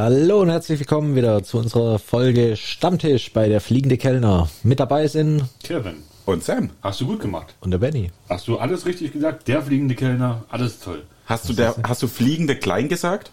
[0.00, 4.48] Hallo und herzlich willkommen wieder zu unserer Folge Stammtisch bei der Fliegende Kellner.
[4.62, 5.96] Mit dabei sind Kevin.
[6.24, 7.52] Und Sam, Hast du gut gemacht.
[7.62, 8.12] und der Benny.
[8.28, 9.48] Hast du alles richtig gesagt?
[9.48, 11.02] Der fliegende Kellner, alles toll.
[11.26, 13.32] hast du, der, hast du fliegende Klein gesagt?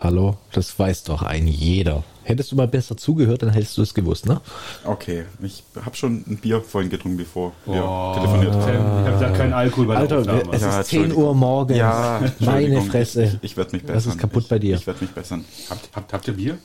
[0.00, 2.04] Hallo, das weiß doch ein jeder.
[2.28, 4.40] Hättest du mal besser zugehört, dann hättest du es gewusst, ne?
[4.84, 8.64] Okay, ich habe schon ein Bier vorhin getrunken, bevor wir Oh, telefoniert haben.
[9.06, 10.42] Ich habe da keinen Alkohol bei der Alter, Aufnahme.
[10.52, 11.24] es Ja, ist 10 Entschuldigung.
[11.28, 11.78] Uhr morgens.
[11.78, 13.38] Ja, Meine Fresse.
[13.42, 13.96] Ich, ich werde mich bessern.
[13.96, 14.74] Was ist kaputt bei dir?
[14.74, 15.44] Ich, ich werde mich bessern.
[15.70, 16.58] habt, habt, habt ihr Bier?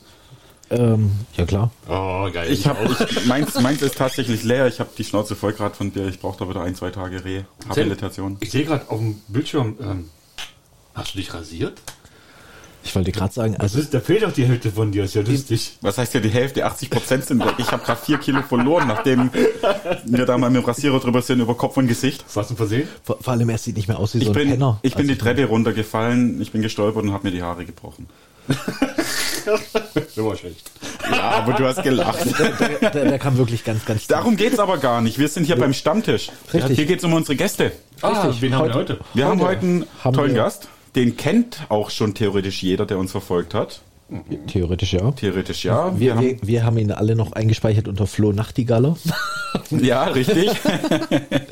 [0.71, 1.69] Ähm, ja klar.
[1.87, 2.51] Oh, geil.
[2.51, 4.65] Ich habe ich, meins, meins ist tatsächlich leer.
[4.65, 6.07] Ich habe die Schnauze voll gerade von Bier.
[6.07, 8.37] Ich brauche da wieder ein, zwei Tage Rehabilitation.
[8.39, 10.09] Ich sehe gerade auf dem Bildschirm, ähm,
[10.95, 11.73] hast du dich rasiert?
[12.83, 15.21] Ich wollte gerade sagen, also ist, da fehlt doch die Hälfte von dir, ist ja
[15.21, 15.77] lustig.
[15.81, 16.65] Was heißt ja die Hälfte?
[16.65, 17.53] 80 Prozent sind weg.
[17.59, 19.29] Ich habe gerade vier Kilo verloren, nachdem
[20.05, 22.25] wir da mal mit dem Rasierer drüber sind über Kopf und Gesicht.
[22.33, 22.87] Was ein Versehen?
[23.03, 24.79] vor, vor allem er sieht nicht mehr aus wie Ich so ein bin, Penner.
[24.81, 28.07] ich bin also, die Treppe runtergefallen, ich bin gestolpert und habe mir die Haare gebrochen.
[29.95, 30.69] Das war schlecht.
[31.11, 32.19] Ja, aber du hast gelacht.
[32.39, 35.17] der, der, der kam wirklich ganz, ganz Darum geht's aber gar nicht.
[35.17, 36.29] Wir sind hier beim Stammtisch.
[36.53, 36.75] Richtig.
[36.77, 37.71] Hier geht's um unsere Gäste.
[38.01, 38.41] Ah, Richtig.
[38.43, 39.05] wen haben wir Heute- heute?
[39.15, 40.67] Wir haben heute einen haben tollen wir- Gast.
[40.95, 43.81] Den kennt auch schon theoretisch jeder, der uns verfolgt hat.
[44.47, 45.11] Theoretisch ja.
[45.11, 45.97] Theoretisch ja.
[45.97, 48.97] Wir, haben, wir, wir haben ihn alle noch eingespeichert unter Flo Nachtigaller.
[49.69, 50.51] ja, richtig.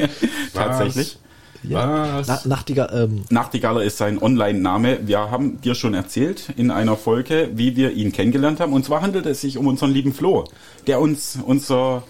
[0.54, 1.18] Tatsächlich.
[1.64, 2.28] Was?
[2.28, 5.00] Na, Nachtigall, ähm, Nachtigaller ist sein Online-Name.
[5.08, 8.74] Wir haben dir schon erzählt in einer Folge, wie wir ihn kennengelernt haben.
[8.74, 10.46] Und zwar handelt es sich um unseren lieben Flo,
[10.88, 12.04] der uns unser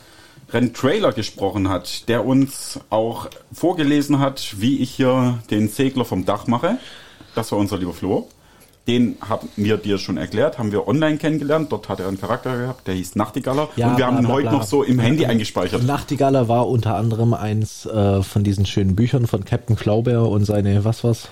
[0.73, 6.47] Trailer gesprochen hat, der uns auch vorgelesen hat, wie ich hier den Segler vom Dach
[6.47, 6.77] mache.
[7.35, 8.27] Das war unser lieber Flo.
[8.87, 11.71] Den haben wir dir schon erklärt, haben wir online kennengelernt.
[11.71, 13.69] Dort hat er einen Charakter gehabt, der hieß Nachtigaller.
[13.75, 14.57] Ja, und wir haben bla, ihn bla, heute bla.
[14.57, 15.83] noch so im Handy eingespeichert.
[15.83, 20.85] Nachtigaller war unter anderem eins äh, von diesen schönen Büchern von Captain Klauber und seine,
[20.85, 21.27] was war's?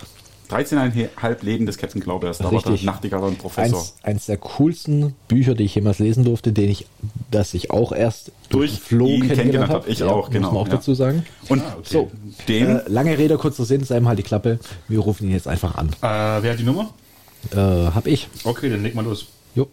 [0.49, 2.37] 13,5 Leben des Captain Claubers.
[2.37, 2.81] Da war Richtig.
[2.81, 3.79] der Nachtigaller ein Professor.
[3.79, 6.85] Eins, eins der coolsten Bücher, die ich jemals lesen durfte, den ich,
[7.31, 9.83] das ich auch erst Durch Flo ihn kennengelernt kennengelernt habe.
[9.83, 9.89] hab.
[9.89, 10.73] Ich auch, genau, Muss man auch ja.
[10.75, 11.25] dazu sagen.
[11.49, 12.09] Und So,
[12.47, 14.59] den äh, lange Rede, kurzer Sinn, Sam halt die Klappe.
[14.87, 15.89] Wir rufen ihn jetzt einfach an.
[16.01, 16.93] Äh, wer hat die Nummer?
[17.51, 18.27] Äh, hab ich.
[18.43, 19.27] Okay, dann leg mal los.
[19.55, 19.67] Jo.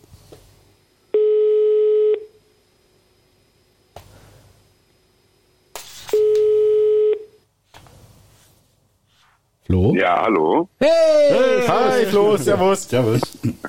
[9.66, 9.94] Flo?
[9.97, 10.69] Ja, hallo.
[10.78, 11.66] Hey!
[11.66, 12.82] Hi Flo, servus.
[12.82, 13.20] Servus.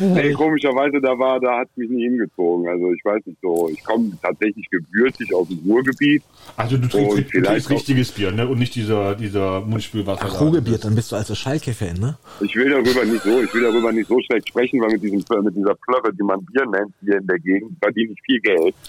[0.00, 2.68] nee, komischerweise, da war, da hat mich nie hingezogen.
[2.68, 6.22] Also ich weiß nicht so, ich komme tatsächlich gebürtig aus dem Ruhrgebiet.
[6.56, 8.46] Also du trinkst, du vielleicht trinkst richtiges Bier, ne?
[8.46, 10.26] Und nicht dieser, dieser Mundspülwasser.
[10.26, 10.38] Ach, da.
[10.38, 12.18] Rugebier, dann bist du also Schalke-Fan, ne?
[12.40, 15.24] Ich will darüber nicht so, ich will darüber nicht so schlecht sprechen, weil mit diesem,
[15.42, 18.74] mit dieser Plörre, die man Bier nennt, hier in der Gegend, verdiene ich viel Geld.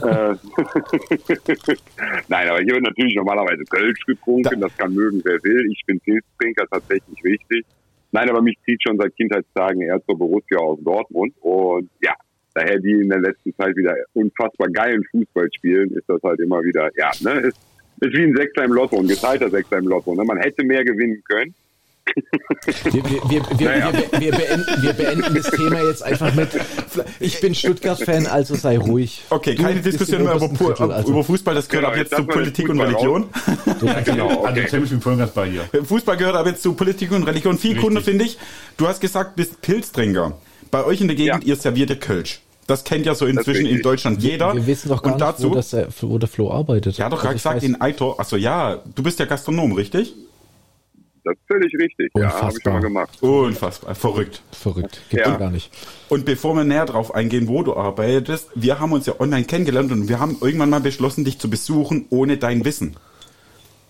[0.00, 0.34] Äh,
[2.28, 5.49] Nein, aber hier wird natürlich normalerweise Kölsch getrunken, das kann mögen, wer will.
[5.70, 7.64] Ich bin Pilztrinker, tatsächlich wichtig.
[8.12, 12.14] Nein, aber mich zieht schon seit Kindheitstagen eher zur Borussia aus Dortmund und ja,
[12.54, 16.62] daher die in der letzten Zeit wieder unfassbar geilen Fußball spielen, ist das halt immer
[16.62, 17.58] wieder, ja, ne, ist,
[18.00, 20.14] ist wie ein Sechser im Lotto, ein geteilter Sechser im Lotto.
[20.14, 20.24] Ne?
[20.24, 21.54] Man hätte mehr gewinnen können.
[22.92, 23.92] Wir, wir, wir, Naja.
[23.92, 26.48] wir, wir, beenden, wir beenden das Thema jetzt einfach mit.
[27.20, 29.22] Ich bin Stuttgart-Fan, also sei ruhig.
[29.30, 31.12] Okay, Du keine Diskussion mehr über, Drittel, also.
[31.12, 33.28] über Fußball, das gehört Genau, ab jetzt zu Politik und Fußball Religion.
[34.04, 34.68] Genau, Also okay.
[34.68, 35.64] Sam, ich bin voll ganz bei dir.
[35.84, 37.56] Fußball gehört aber jetzt zu Politik und Religion.
[37.58, 37.84] Viel Richtig.
[37.84, 38.38] Kunde finde ich.
[38.76, 40.32] Du hast gesagt, bist Pilztrinker.
[40.70, 41.48] Bei euch in der Gegend, Ja.
[41.50, 42.40] ihr serviert ja Kölsch.
[42.66, 43.82] Das kennt ja so inzwischen in.
[43.82, 44.54] Deutschland jeder.
[44.54, 46.98] Wir wissen doch gar und nicht, dazu, wo, das, äh, wo der Flo arbeitet.
[46.98, 49.24] er hat doch Also gerade ich gesagt, weiß- in Eitor, achso ja, du bist ja
[49.26, 50.14] Gastronom, richtig?
[51.24, 52.10] Das ist völlig richtig.
[52.16, 52.72] Ja, habe ich schon Unfassbar.
[52.74, 53.22] mal gemacht.
[53.22, 54.42] Unfassbar, verrückt.
[54.52, 55.02] Verrückt.
[55.10, 55.32] Gibt Ja.
[55.32, 55.36] ja.
[55.38, 55.70] gar nicht.
[56.08, 59.92] Und bevor wir näher drauf eingehen, wo du arbeitest, wir haben uns ja online kennengelernt
[59.92, 62.96] und wir haben irgendwann mal beschlossen, dich zu besuchen ohne dein Wissen.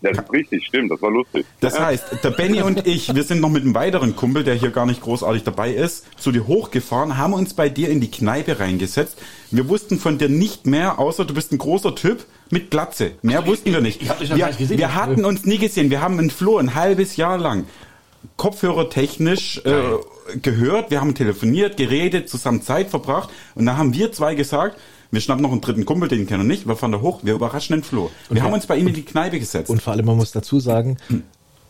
[0.02, 1.44] Das ist richtig, stimmt, das war lustig.
[1.60, 4.70] Das heißt, der Benny und ich, wir sind noch mit einem weiteren Kumpel, der hier
[4.70, 8.60] gar nicht großartig dabei ist, zu dir hochgefahren, haben uns bei dir in die Kneipe
[8.60, 9.18] reingesetzt.
[9.50, 13.12] Wir wussten von dir nicht mehr, außer du bist ein großer Typ mit Glatze.
[13.22, 14.00] Mehr wussten wir nicht.
[14.02, 14.78] ich hab dich noch wir, gar nicht gesehen.
[14.78, 15.90] wir hatten uns nie gesehen.
[15.90, 17.66] Wir haben einen Flo ein halbes Jahr lang
[18.36, 19.82] kopfhörertechnisch äh,
[20.42, 20.90] gehört.
[20.90, 23.30] Wir haben telefoniert, geredet, zusammen Zeit verbracht.
[23.54, 24.78] Und da haben wir zwei gesagt,
[25.10, 26.66] wir schnappen noch einen dritten Kumpel, den kennen wir nicht.
[26.68, 28.10] Wir fahren da hoch, wir überraschen den Flo.
[28.30, 29.70] Wir haben uns bei ihm in die Kneipe gesetzt.
[29.70, 30.96] Und vor allem, man muss dazu sagen,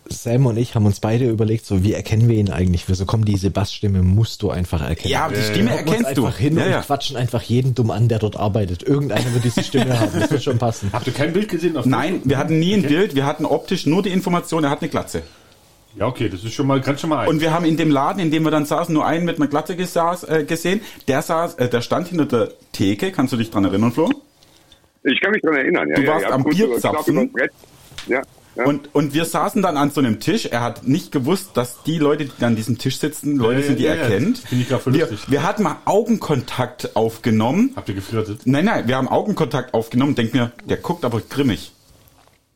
[0.08, 2.88] Sam und ich haben uns beide überlegt, so wie erkennen wir ihn eigentlich?
[2.88, 5.12] Wieso kommt diese Bassstimme, musst du einfach erkennen.
[5.12, 6.26] ja, die Stimme Wir erkennst du.
[6.26, 6.80] einfach hin ja, und ja.
[6.80, 8.82] quatschen einfach jeden dumm an, der dort arbeitet.
[8.82, 10.10] Irgendeiner wird diese Stimme haben.
[10.18, 10.90] Das wird schon passen.
[10.92, 11.76] Habt ihr kein Bild gesehen?
[11.76, 12.88] Auf Nein, wir hatten nie ein Okay.
[12.88, 15.22] Bild, wir hatten optisch nur die Information, er hat eine Glatze.
[15.96, 17.28] Ja, okay, das ist schon mal, ganz schon mal ein.
[17.28, 19.48] Und wir haben in dem Laden, in dem wir dann saßen, nur einen mit einer
[19.48, 20.80] Glatze gesaß, äh, gesehen.
[21.08, 23.10] Der saß, äh, der stand hinter der Theke.
[23.12, 24.08] Kannst du dich dran erinnern, Flo?
[25.02, 25.88] Ich kann mich dran erinnern.
[25.88, 27.16] Ja, Du ja, warst ja, am kurz Bier über- knapp zapfen.
[27.18, 27.50] übers Brett.
[28.06, 28.22] Ja,
[28.56, 28.64] ja.
[28.64, 30.46] Und, und wir saßen dann an so einem Tisch.
[30.46, 33.78] Er hat nicht gewusst, dass die Leute, die an diesem Tisch sitzen, Leute ja, sind,
[33.78, 34.08] die ja, er ja.
[34.08, 34.38] kennt.
[34.38, 35.30] Finde ich grad voll wir, lustig.
[35.30, 37.72] wir hatten mal Augenkontakt aufgenommen.
[37.76, 38.42] Habt ihr geflirtet?
[38.44, 40.14] Nein, nein, wir haben Augenkontakt aufgenommen.
[40.14, 41.72] Denk mir, der guckt aber grimmig.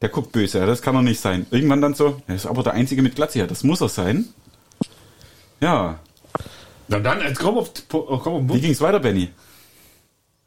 [0.03, 0.67] Der guckt böse.
[0.67, 1.47] Das kann doch nicht sein.
[1.51, 3.47] Irgendwann dann so, er ist aber der Einzige mit Glatze hier.
[3.47, 4.27] Das muss er sein.
[5.61, 5.99] Ja.
[6.89, 9.31] Na dann, jetzt komm auf, komm auf den Wie ging's weiter, Benny?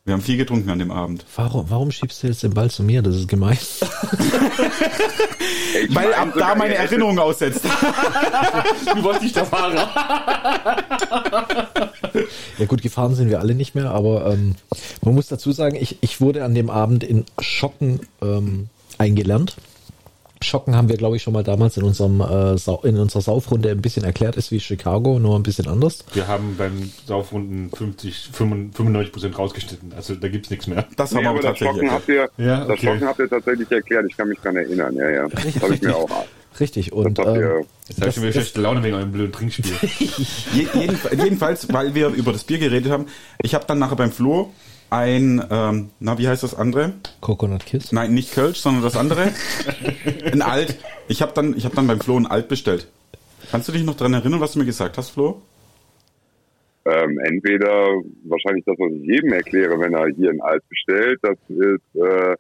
[0.06, 1.26] Wir haben viel getrunken an dem Abend.
[1.36, 3.02] Warum, warum schiebst du jetzt den Ball zu mir?
[3.02, 3.58] Das ist gemein.
[5.90, 7.66] Weil ab da meine er Erinnerung aussetzt.
[8.96, 9.90] Du warst nicht der Fahrer.
[12.58, 14.56] Ja gut, gefahren sind wir alle nicht mehr, aber ähm,
[15.02, 19.56] man muss dazu sagen, ich, ich wurde an dem Abend in Schocken ähm, eingelernt.
[20.40, 23.72] Schocken haben wir, glaube ich, schon mal damals in unserem äh, Sau in unserer Saufrunde
[23.72, 26.06] ein bisschen erklärt, ist wie Chicago, nur ein bisschen anders.
[26.14, 29.94] Wir haben beim Saufrunden 50, 95 Prozent rausgeschnitten.
[29.96, 30.86] Also da gibt's nichts mehr.
[30.96, 32.20] Das Nee, haben wir das Schocken tatsächlich.
[32.20, 32.86] habt ihr, Ja, das okay.
[32.86, 34.06] Schocken habt ihr tatsächlich erklärt.
[34.08, 34.96] Ich kann mich dran erinnern.
[34.96, 35.28] Ja, ja.
[35.28, 36.10] Das habe ich mir auch.
[36.60, 36.94] Richtig.
[36.94, 39.74] Und Das habt ihr, ähm, Jetzt habe ich das- schlechte Laune wegen eurem blöden Trinkspiel.
[40.54, 43.08] Je, jeden, jedenfalls, weil wir über das Bier geredet haben.
[43.42, 44.52] Ich habe dann nachher beim Flo
[44.90, 46.94] ein, ähm, na, wie heißt das andere?
[47.22, 47.92] Coconut Kiss.
[47.92, 49.32] Nein, nicht Kölsch, sondern das andere.
[50.32, 50.78] ein Alt.
[51.08, 52.88] Ich habe dann, ich habe dann beim Flo ein Alt bestellt.
[53.52, 55.42] Kannst du dich noch dran erinnern, was du mir gesagt hast, Flo?
[56.88, 61.38] ähm, entweder wahrscheinlich das, was ich jedem erkläre, wenn er hier ein Alt bestellt, das
[61.50, 62.36] ist, äh,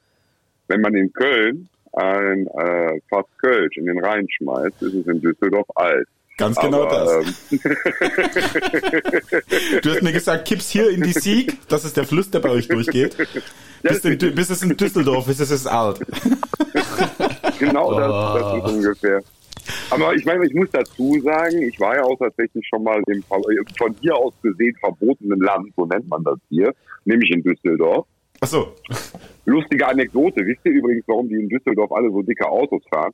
[0.67, 5.21] wenn man in Köln ein äh, Fass Kölsch in den Rhein schmeißt, ist es in
[5.21, 6.07] Düsseldorf alt.
[6.37, 7.51] Ganz genau Aber, das.
[7.51, 7.59] Ähm,
[9.81, 11.57] Du hast mir gesagt, kipp's hier in die Sieg.
[11.67, 13.17] Das ist der Fluss, der bei euch durchgeht.
[13.83, 15.99] Bis, in, bis es in Düsseldorf ist, ist es alt.
[17.59, 19.21] genau das, das ist ungefähr.
[19.91, 23.21] Aber ich meine, ich muss dazu sagen, ich war ja auch tatsächlich schon mal im
[23.23, 23.45] von
[24.01, 26.73] hier aus gesehen verbotenen Land, so nennt man das hier,
[27.05, 28.07] nämlich in Düsseldorf.
[28.41, 28.73] Ach so.
[29.45, 30.43] Lustige Anekdote.
[30.45, 33.13] Wisst ihr übrigens, warum die in Düsseldorf alle so dicke Autos fahren?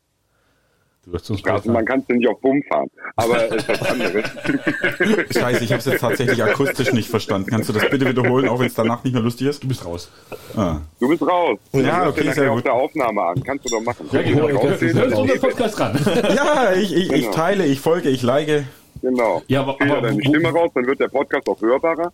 [1.12, 2.88] Also man kann es nicht auf Bumm fahren.
[3.18, 4.26] Aber es ist was anderes.
[5.38, 7.50] Scheiße, ich habe es jetzt tatsächlich akustisch nicht verstanden.
[7.50, 9.62] Kannst du das bitte wiederholen, auch wenn es danach nicht mehr lustig ist?
[9.64, 10.10] Du bist raus.
[10.56, 10.78] Ah.
[11.00, 11.60] Du bist raus.
[11.74, 12.66] Ja, Du hörst okay, sehr nachher auf gut.
[12.66, 13.44] der Aufnahme an.
[13.44, 14.08] Kannst du doch machen.
[14.12, 14.48] Ja, genau.
[14.48, 16.00] Ja, das ist Hör uns ja unseren Podcast ran.
[16.36, 17.32] Ja, ich, ich, ich Genau.
[17.34, 18.64] teile, ich folge, ich like.
[19.02, 19.42] Genau.
[19.48, 22.14] Ja, aber- aber deine wo- Stimme raus, dann wird der Podcast auch hörbarer.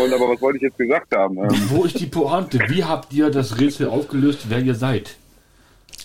[0.00, 1.36] Und aber was wollte ich jetzt gesagt haben?
[1.70, 2.60] Wo ist die Pointe?
[2.68, 5.16] Wie habt ihr das Rätsel aufgelöst, wer ihr seid?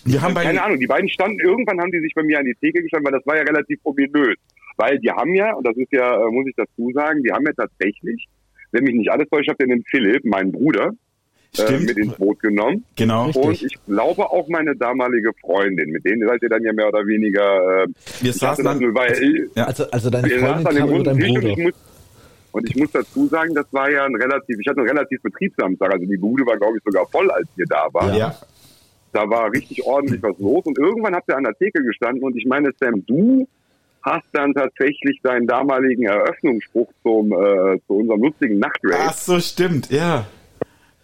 [0.04, 2.54] Wir haben keine Ahnung, die beiden standen, irgendwann haben die sich bei mir an die
[2.54, 4.36] Theke gestanden, weil das war ja relativ ominös.
[4.76, 7.44] Weil die haben ja, und das ist ja, äh, muss ich dazu sagen, die haben
[7.44, 8.26] ja tatsächlich,
[8.72, 10.90] wenn mich nicht alles täuscht, habt ihr den Philipp, meinen Bruder,
[11.58, 12.84] äh, mit ins Boot genommen.
[12.96, 13.26] Genau.
[13.26, 13.44] Richtig.
[13.44, 17.06] Und ich glaube auch meine damalige Freundin, mit denen seid ihr dann ja mehr oder
[17.06, 17.86] weniger, äh,
[18.20, 19.66] Wir ich saßen dann, nur, weil, Ja.
[19.66, 21.62] Also, also deine wir Freundin kam über deinen Tisch und ich Bruder.
[21.62, 21.74] muss,
[22.52, 25.92] und ich muss dazu sagen, das war ja ein relativ, ich hatte einen relativ Betriebsamstag,
[25.92, 28.16] also die Bude war glaube ich sogar voll, als wir da waren.
[28.16, 28.34] ja.
[29.14, 32.36] Da war richtig ordentlich was los und irgendwann habt ihr an der Theke gestanden und
[32.36, 33.46] ich meine, Sam, du
[34.02, 39.04] hast dann tatsächlich deinen damaligen Eröffnungsspruch zum, äh, zu unserem lustigen Nachtrave.
[39.06, 40.26] Ach so, stimmt, ja.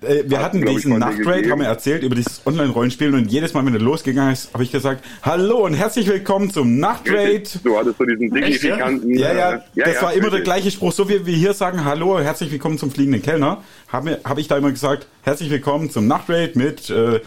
[0.03, 3.65] Äh, wir Hast hatten diesen Nachtraid, haben wir erzählt über dieses Online-Rollenspiel und jedes Mal,
[3.65, 7.61] wenn er losgegangen ist, habe ich gesagt, hallo und herzlich willkommen zum Nachtraid.
[7.63, 8.75] Du hattest so diesen Echt, ja?
[8.75, 9.15] signifikanten.
[9.17, 10.91] Ja, ja, äh, das war immer der gleiche Spruch.
[10.91, 14.57] So wie wir hier sagen, hallo, herzlich willkommen zum fliegenden Kellner, habe hab ich da
[14.57, 17.21] immer gesagt, herzlich willkommen zum Nachtraid mit äh,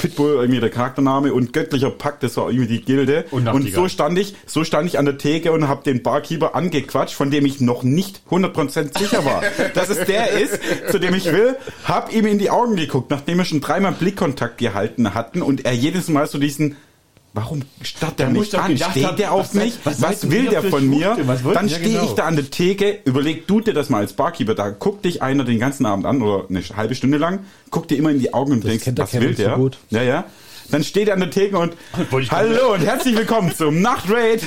[0.00, 3.26] Pitbull, irgendwie der Charaktername und göttlicher Pakt, das war irgendwie die Gilde.
[3.30, 6.54] Und Und, so stand ich, so stand ich an der Theke und habe den Barkeeper
[6.54, 9.42] angequatscht, von dem ich noch nicht 100% sicher war,
[9.74, 10.58] dass es der ist,
[10.90, 14.58] zu dem ich will, hab ihm in die Augen geguckt, nachdem wir schon dreimal Blickkontakt
[14.58, 16.76] gehalten hatten und er jedes Mal so diesen
[17.32, 18.76] Warum starrt der ich doch an?
[18.76, 19.74] Steht der auf was mich?
[19.84, 21.16] was Was, ihr will der von mir?
[21.26, 21.68] Was Dann?
[21.68, 22.14] Ja, stehe ich genau.
[22.14, 25.44] da an der Theke, überleg du dir das mal als Barkeeper, da guckt dich einer
[25.44, 28.52] den ganzen Abend an oder eine halbe Stunde lang, guckt dir immer in die Augen
[28.52, 29.56] und denkst, kennt der was will so der?
[29.56, 29.78] gut.
[29.90, 30.24] Ja, ja.
[30.72, 31.74] Dann steht er an der Theke und
[32.20, 34.44] ich Hallo und herzlich willkommen zum Nachtraid.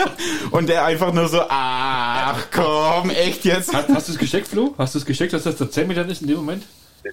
[0.50, 3.72] und der einfach nur so, ach komm, echt jetzt?
[3.72, 4.74] Hast, hast du es gecheckt, Flo?
[4.76, 6.64] Hast du es gecheckt, dass das der 10 Meter ist in dem Moment?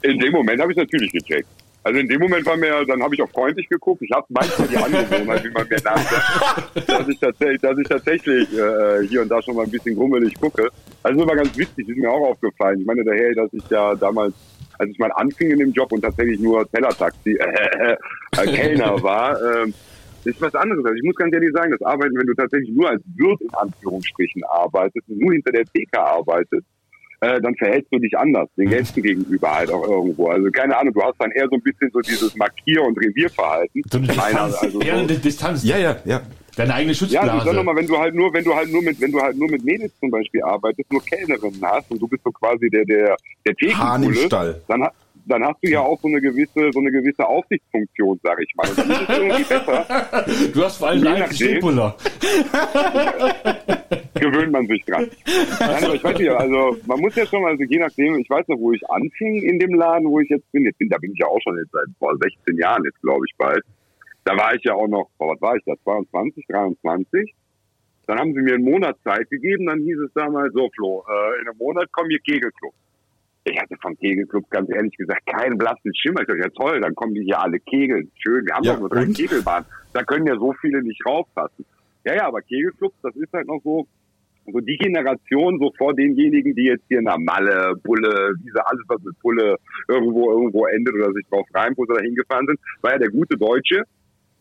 [0.01, 1.47] In dem Moment habe ich es natürlich gecheckt.
[1.83, 4.03] Also in dem Moment war mir, dann habe ich auf freundlich geguckt.
[4.03, 8.53] Ich habe manchmal die Angewohnheit, wie man mir nannte, dass ich tatsächlich, dass ich tatsächlich
[8.53, 10.69] äh, hier und da schon mal ein bisschen grummelig gucke.
[11.01, 12.81] Also immer ganz witzig, ist mir auch aufgefallen.
[12.81, 14.35] Ich meine daher, dass ich ja damals,
[14.77, 19.41] als ich mal anfing in dem Job und tatsächlich nur Tellertaxi, äh, äh, Kellner war,
[19.41, 19.71] äh,
[20.23, 20.85] ist was anderes.
[20.85, 23.53] Also ich muss ganz ehrlich sagen, das Arbeiten, wenn du tatsächlich nur als Wirt in
[23.55, 26.67] Anführungsstrichen arbeitest, und nur hinter der Theke arbeitest,
[27.21, 30.27] äh, dann verhältst du dich anders, den Gästen gegenüber halt auch irgendwo.
[30.29, 33.83] Also keine Ahnung, du hast dann eher so ein bisschen so dieses Markier- und Revierverhalten.
[33.89, 34.55] So eine Einer, Distanz.
[34.55, 35.63] also eher so, eine Distanz.
[35.63, 36.21] Ja, ja, ja.
[36.55, 37.45] Deine eigene ja, also Schutzblase.
[37.45, 39.49] sag nochmal, wenn du halt nur, wenn du halt nur mit, wenn du halt nur
[39.49, 43.15] mit Mädels zum Beispiel arbeitest, nur Kellnerinnen hast und du bist so quasi der, der,
[43.45, 44.61] der Hahn im Thekenbulle, Stall.
[44.67, 44.87] dann,
[45.25, 48.69] dann hast du ja auch so eine gewisse, so eine gewisse Aufsichtsfunktion, sag ich mal.
[48.69, 51.31] Und dann ist es irgendwie besser, du hast vor allem einen.
[51.33, 51.95] Stehpuller.
[54.21, 55.09] gewöhnt man sich dran.
[55.59, 58.29] Nein, aber ich weiß nicht, also man muss ja schon mal, also je nachdem, ich
[58.29, 60.97] weiß noch, wo ich anfing in dem Laden, wo ich jetzt bin, jetzt bin, da
[60.99, 63.63] bin ich ja auch schon jetzt seit boah, 16 Jahren jetzt, glaube ich, bald.
[64.23, 67.33] Da war ich ja auch noch, boah, was war ich da, 22, 23.
[68.07, 71.41] Dann haben sie mir einen Monat Zeit gegeben, dann hieß es damals so, Flo, äh,
[71.41, 72.73] in einem Monat kommen hier Kegelclub.
[73.43, 76.21] Ich hatte vom Kegelclub ganz ehrlich gesagt keinen blassen Schimmer.
[76.21, 78.11] Ich dachte, ja toll, dann kommen die hier alle kegeln.
[78.15, 79.17] Schön, wir haben Ja, doch nur drei und?
[79.17, 79.65] Kegelbahnen.
[79.93, 81.65] Da können ja so viele nicht raufpassen.
[82.03, 83.87] Ja, ja, aber Kegelclubs, das ist halt noch so,
[84.45, 88.83] so die Generation so vor denjenigen, die jetzt hier in der Malle, Bulle, diese alles
[88.87, 89.57] was mit Bulle
[89.87, 93.83] irgendwo irgendwo endet oder sich drauf sie da hingefahren sind, war ja der gute Deutsche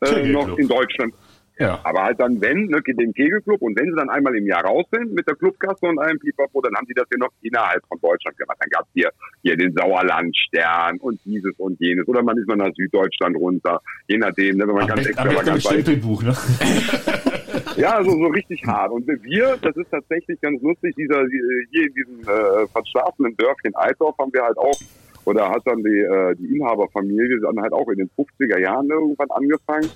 [0.02, 1.14] äh, noch in Deutschland.
[1.61, 1.79] Ja.
[1.85, 4.87] Aber halt dann, wenn, ne, den Kegelclub und wenn sie dann einmal im Jahr raus
[4.90, 8.00] sind mit der Clubkasse und einem Pipapo, dann haben die das hier noch innerhalb von
[8.00, 8.57] Deutschland gemacht.
[8.61, 9.11] Dann gab's hier,
[9.43, 12.09] hier den Sauerlandstern und dieses und jenes.
[12.09, 15.62] Oder man ist mal nach Süddeutschland runter, je nachdem, ne, wenn man Am ganz extravagant.
[15.62, 16.35] Stempelbuch, ne?
[17.76, 18.93] Ja, so, so richtig hart.
[18.93, 21.25] Und wir, das ist tatsächlich ganz lustig, dieser,
[21.71, 24.79] hier in diesem äh, verschlafenen Dörfchen Altdorf haben wir halt auch,
[25.25, 29.31] oder hat dann die, äh, die Inhaberfamilie dann halt auch in den 50er Jahren irgendwann
[29.31, 29.88] angefangen,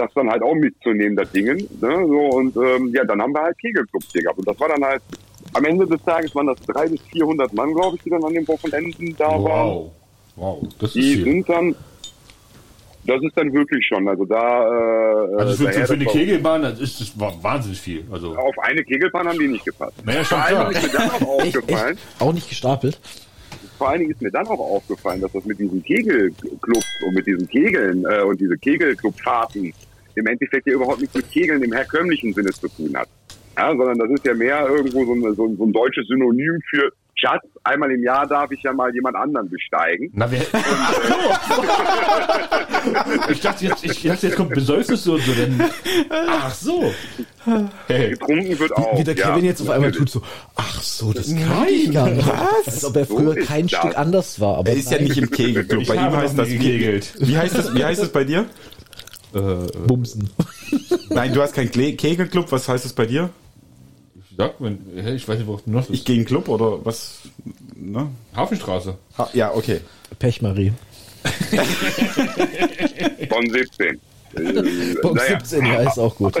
[0.00, 1.58] das dann halt auch mitzunehmen, das Dingen.
[1.80, 2.06] Ne?
[2.06, 4.38] So, und ähm, ja, dann haben wir halt Kegelclubs hier gehabt.
[4.38, 5.02] Und das war dann halt,
[5.54, 8.34] am Ende des Tages waren das 300 bis 400 Mann, glaube ich, die dann an
[8.34, 9.42] den Wochenenden da waren.
[9.44, 9.90] Wow.
[10.36, 11.24] Wow, das ist Die viel.
[11.24, 11.74] sind dann,
[13.04, 14.38] das ist dann wirklich schon, also da...
[15.28, 18.04] Äh, Also für, für, für eine Kegelbahn das ist das wa- wahnsinnig viel.
[18.12, 19.94] Also, Auf eine Kegelbahn haben die nicht gepasst.
[20.04, 20.70] naja, schon klar.
[20.70, 22.22] Ist mir dann auch Echt, aufgefallen, echt?
[22.22, 23.00] Auch nicht gestapelt.
[23.78, 27.26] vor allen Dingen ist mir dann auch aufgefallen, dass das mit diesen Kegelclubs und mit
[27.26, 29.72] diesen Kegeln äh, und diese Kegelclubfahrten
[30.16, 33.08] im Endeffekt ja überhaupt nichts mit Kegeln im herkömmlichen Sinne zu tun hat.
[33.56, 36.60] Ja, sondern das ist ja mehr irgendwo so, ein- so, ein- so ein deutsches Synonym
[36.70, 40.10] für Schatz, einmal im Jahr darf ich ja mal jemand anderen besteigen.
[40.14, 40.40] Na, wer,
[43.30, 45.60] ich, dachte jetzt, ich dachte, jetzt kommt Besäufnis und so, denn.
[46.10, 46.92] Ach so.
[47.88, 48.10] Hey.
[48.10, 48.98] Getrunken wird auch.
[48.98, 50.22] Wie der ja, Kevin jetzt auf einmal tut so,
[50.56, 52.26] ach so, das kann ich gar nicht.
[52.26, 52.66] Was?
[52.66, 53.78] Als ob er früher ist kein das.
[53.80, 54.58] Stück anders war.
[54.58, 55.86] Aber Er ist ja nein, nicht im Kegelclub.
[55.86, 57.12] Bei ihm heißt das nie gekegelt.
[57.18, 57.74] Wie heißt das?
[57.74, 58.46] Wie heißt das bei dir?
[59.32, 60.30] Bumsen.
[61.10, 62.50] Nein, du hast keinen Kegelclub.
[62.52, 63.30] Was heißt das bei dir?
[64.14, 64.78] Ich sag, wenn,
[65.14, 67.20] ich weiß nicht, worauf du noch Ich gehe in den Club oder was?
[67.74, 68.08] Ne?
[68.34, 68.96] Hafenstraße.
[69.18, 69.80] Ha, ja, okay.
[70.18, 70.72] Pechmarie.
[73.28, 74.00] Von 17.
[74.34, 75.40] Äh, Punkt naja.
[75.40, 76.34] 17, ja, ist auch gut.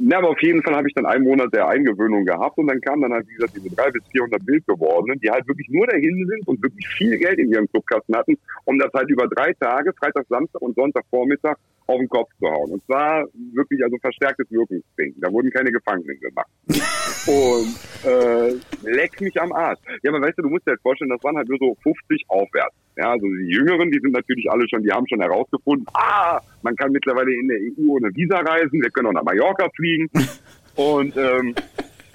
[0.00, 2.80] Na, aber auf jeden Fall habe ich dann einen Monat der Eingewöhnung gehabt und dann
[2.80, 6.26] kamen dann halt, wie gesagt, diese 300 bis 400 Wildgewordenen, die halt wirklich nur dahin
[6.26, 9.92] sind und wirklich viel Geld in ihrem Clubkasten hatten, um das halt über drei Tage,
[9.94, 12.72] Freitag, Samstag und Sonntagvormittag auf den Kopf zu hauen.
[12.72, 15.14] Und zwar wirklich also verstärktes Wirkungsding.
[15.18, 16.48] Da wurden keine Gefangenen gemacht.
[17.26, 17.74] Und
[18.04, 18.54] äh,
[18.86, 19.78] leck mich am Arsch.
[20.02, 22.24] Ja, aber weißt du, du musst dir halt vorstellen, das waren halt nur so 50
[22.28, 22.74] aufwärts.
[22.96, 26.74] Ja, also die Jüngeren, die sind natürlich alle schon, die haben schon herausgefunden, ah, man
[26.76, 30.08] kann mittlerweile in der EU ohne Visa reisen, wir können auch nach Mallorca fliegen.
[30.76, 31.54] Und ähm,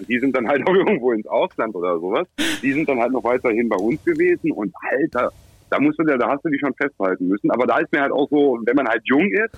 [0.07, 2.27] die sind dann halt auch irgendwo ins Ausland oder sowas.
[2.61, 5.31] Die sind dann halt noch weiterhin bei uns gewesen und Alter,
[5.69, 7.49] da musst du, da hast du die schon festhalten müssen.
[7.51, 9.57] Aber da ist mir halt auch so, wenn man halt jung ist,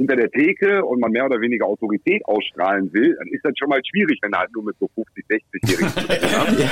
[0.00, 3.68] hinter der Theke und man mehr oder weniger Autorität ausstrahlen will, dann ist das schon
[3.68, 6.70] mal schwierig, wenn er halt nur mit so 50, 60-Jährigen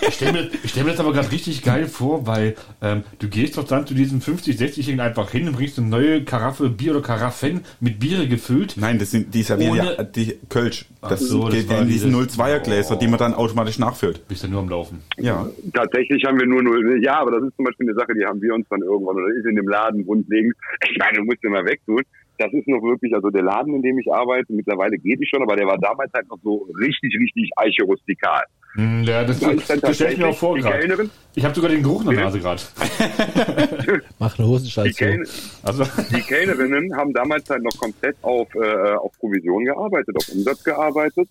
[0.08, 3.28] Ich stelle mir, ich stell mir das aber gerade richtig geil vor, weil ähm, du
[3.28, 6.92] gehst doch dann zu diesem 50, 60-Jährigen einfach hin und bringst eine neue Karaffe Bier
[6.92, 8.76] oder Karaffen mit Biere gefüllt.
[8.78, 10.86] Nein, das sind die servieren ja die Kölsch.
[11.02, 14.26] Das so, das geht in diesen dieses- 02er Gläser, die man dann automatisch nachfüllt.
[14.26, 15.02] Bist ja nur am Laufen.
[15.18, 15.46] Ja.
[15.74, 18.40] Tatsächlich haben wir nur null, ja, aber das ist zum Beispiel eine Sache, die haben
[18.40, 20.54] wir uns dann irgendwann, oder ist in dem Laden grundlegend,
[20.90, 22.02] ich meine, du musst den mal wegtun.
[22.38, 25.42] Das ist noch wirklich, also der Laden, in dem ich arbeite, mittlerweile geht es schon,
[25.42, 28.44] aber der war damals halt noch so richtig, richtig eiche-rustikal.
[28.74, 30.80] Hm, Ja, das, Da ist dann das stelle ich mir auch vor die gerade.
[30.80, 32.24] Kellnerin, Ich habe sogar den Geruch in der?
[32.24, 32.60] Nase gerade.
[34.18, 34.92] Mach eine die, Hosenscheiße.
[34.92, 35.26] Kelln
[35.62, 40.62] Also, die Kellnerinnen haben damals halt noch komplett auf, äh, auf Provision gearbeitet, auf Umsatz
[40.62, 41.28] gearbeitet.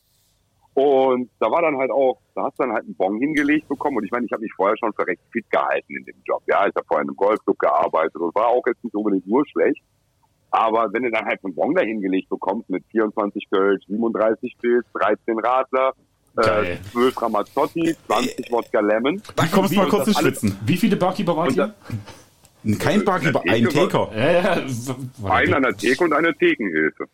[0.73, 3.97] Und da war dann halt auch, da hast du dann halt einen Bon hingelegt bekommen.
[3.97, 6.41] Und ich meine, ich habe mich vorher schon für recht fit gehalten in dem Job.
[6.47, 9.45] Ja, ich habe vorher in einem Golfclub gearbeitet und war auch jetzt nicht unbedingt nur
[9.47, 9.81] schlecht.
[10.55, 14.85] Aber wenn du dann halt einen Bon da hingelegt bekommst mit 24 Kölsch, 37 Pilz,
[14.93, 15.93] 13 Radler,
[16.35, 16.79] Geil.
[16.83, 19.21] äh, 12 Ramazzotti, 20 Wodka Lemon.
[19.35, 20.57] Da kommst du mal Wie- kurz alles- Schwitzen.
[20.65, 21.73] wie viele Barkeeper ihr?
[22.63, 24.09] da, Kein Barkeeper, ein Taker.
[24.15, 24.63] Ja, ja.
[25.19, 27.05] war- Ein an der Theke und eine Thekenhilfe.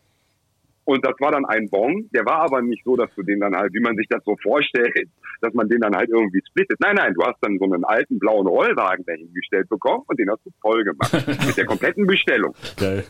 [0.84, 3.54] Und das war dann ein Bon, der war aber nicht so, dass du den dann
[3.54, 5.08] halt, wie man sich das so vorstellt,
[5.40, 6.78] dass man den dann halt irgendwie splittet.
[6.80, 10.44] Nein, nein, du hast dann so einen alten blauen Rollwagen dahingestellt bekommen und den hast
[10.44, 11.12] du voll gemacht.
[11.46, 12.54] mit der kompletten Bestellung.
[12.76, 13.04] Geil.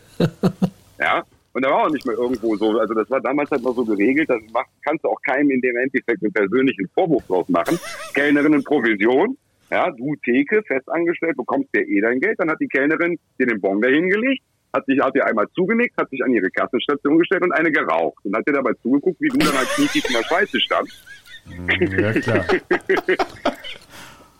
[0.99, 1.25] Ja.
[1.55, 3.85] Und da war auch nicht mehr irgendwo so, also das war damals halt mal so
[3.85, 7.79] geregelt, das macht, kannst du auch keinem in dem Endeffekt einen persönlichen Vorwurf draus machen.
[8.15, 9.37] Kellnerin Provision,
[9.71, 13.61] ja, du Theke, festangestellt, bekommst dir eh dein Geld, dann hat die Kellnerin dir den
[13.61, 17.53] Bon dahingelegt, hat sich, hat dir einmal zugenickt, hat sich an ihre Kassenstation gestellt und
[17.53, 20.61] eine geraucht und hat dir dabei zugeguckt, wie du dann halt knietief in der Schweize
[20.61, 20.97] standst.
[21.99, 22.45] Ja, klar.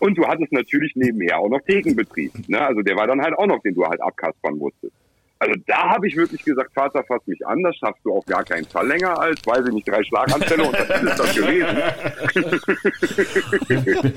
[0.03, 2.33] Und du hattest natürlich nebenher auch noch Thekenbetrieb.
[2.49, 2.61] Ne?
[2.61, 4.93] Also der war dann halt auch noch, den du halt abkaspern musstest.
[5.43, 8.45] Also da habe ich wirklich gesagt, Vater, fass mich an, das schaffst du auf gar
[8.45, 11.79] keinen Fall länger als, weiß ich nicht, drei Schlaganfälle und das ist das gewesen.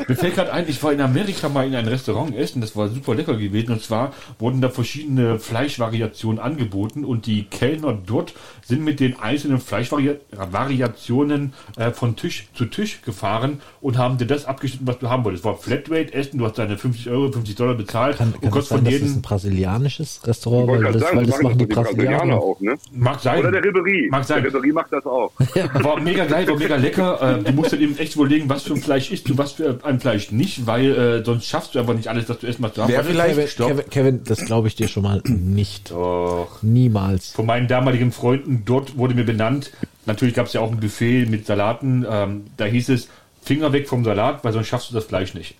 [0.07, 2.89] Mir fällt gerade ein, ich war in Amerika mal in ein Restaurant essen, das war
[2.89, 3.71] super lecker gewesen.
[3.71, 8.35] Und zwar wurden da verschiedene Fleischvariationen angeboten und die Kellner dort
[8.67, 14.45] sind mit den einzelnen Fleischvariationen äh, von Tisch zu Tisch gefahren und haben dir das
[14.45, 15.41] abgeschnitten, was du haben wolltest.
[15.43, 18.51] Es war Flatrate Essen, du hast deine 50 Euro, 50 Dollar bezahlt Kann, und kann
[18.51, 21.17] das konntest sein, von dass das ein jedem, brasilianisches Restaurant, Ich wollte weil das, sagen,
[21.17, 22.35] weil das machen die doch Brasilianer.
[22.37, 22.75] auch, ne?
[22.91, 23.39] mag sein.
[23.39, 24.07] Oder der Ribery.
[24.09, 24.43] Mag sein.
[24.43, 25.31] Der Ribery macht das auch.
[25.73, 27.39] War mega geil, war mega lecker.
[27.39, 29.79] Äh, du musst dann eben echt überlegen, was für ein Fleisch isst du, was für
[29.83, 32.81] ein Fleisch nicht, weil äh, sonst schaffst du einfach nicht alles, dass du erstmal zu
[32.87, 33.75] Wer vielleicht- Kevin.
[33.77, 35.91] Kevin, Kevin, das glaube ich dir schon mal nicht.
[35.91, 36.57] Doch.
[36.61, 37.31] Niemals.
[37.31, 39.71] Von meinen damaligen Freunden dort wurde mir benannt,
[40.05, 43.09] natürlich gab es ja auch ein Buffet mit Salaten, ähm, da hieß es,
[43.41, 45.55] Finger weg vom Salat, weil sonst schaffst du das Fleisch nicht.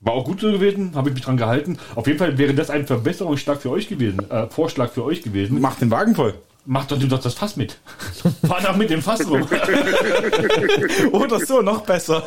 [0.00, 1.78] War auch gut so gewesen, habe ich mich dran gehalten.
[1.94, 5.60] Auf jeden Fall wäre das ein Verbesserungsschlag für euch gewesen, äh, Vorschlag für euch gewesen.
[5.60, 6.34] Mach den Wagen voll.
[6.68, 7.78] Macht doch doch das Fass mit.
[8.46, 9.42] Fahr doch mit dem Fass rum.
[11.12, 12.24] Oder so, noch besser.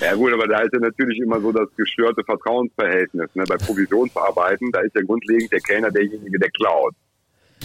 [0.00, 3.28] Ja gut, aber da ist ja natürlich immer so das gestörte Vertrauensverhältnis.
[3.34, 3.44] Ne?
[3.46, 6.94] Bei Provisionsarbeiten, da ist ja grundlegend der Kellner derjenige, der klaut.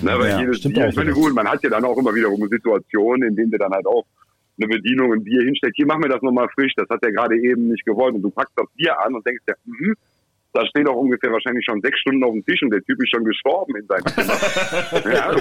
[0.03, 0.19] Ne?
[0.19, 1.11] Weil Ja, jedes stimmt Bier, auch ich wieder.
[1.13, 4.05] gut, man hat ja dann auch immer wiederum Situationen, in denen der dann halt auch
[4.61, 5.73] eine Bedienung ein Bier hinstellt.
[5.75, 8.15] Hier, mach mir das nochmal frisch, das hat er gerade eben nicht gewollt.
[8.15, 9.95] Und du packst das Bier an und denkst ja, mhm,
[10.51, 13.11] da steht auch ungefähr wahrscheinlich schon sechs Stunden auf dem Tisch und der Typ ist
[13.11, 15.05] schon gestorben in seinem Zimmer.
[15.13, 15.31] ja.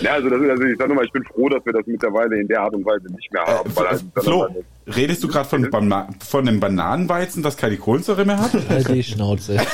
[0.00, 1.86] ja, also, das ist, also ich sag nur mal, ich bin froh, dass wir das
[1.86, 3.70] mittlerweile in der Art und Weise nicht mehr haben.
[3.76, 4.46] weil halt dann Flo,
[4.86, 8.52] redest du gerade von, Bana- von einem Bananenweizen, das keine Kohlensäure mehr hat?
[8.68, 9.58] Halt die Schnauze.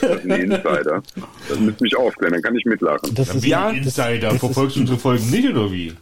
[0.00, 1.02] Das ist ein Insider.
[1.48, 3.14] Das müsste mich aufklären, dann kann ich mitlachen.
[3.14, 4.30] Das ist, Ja, ein das, Insider.
[4.30, 5.92] das Verfolgst du unsere Folgen nicht oder wie?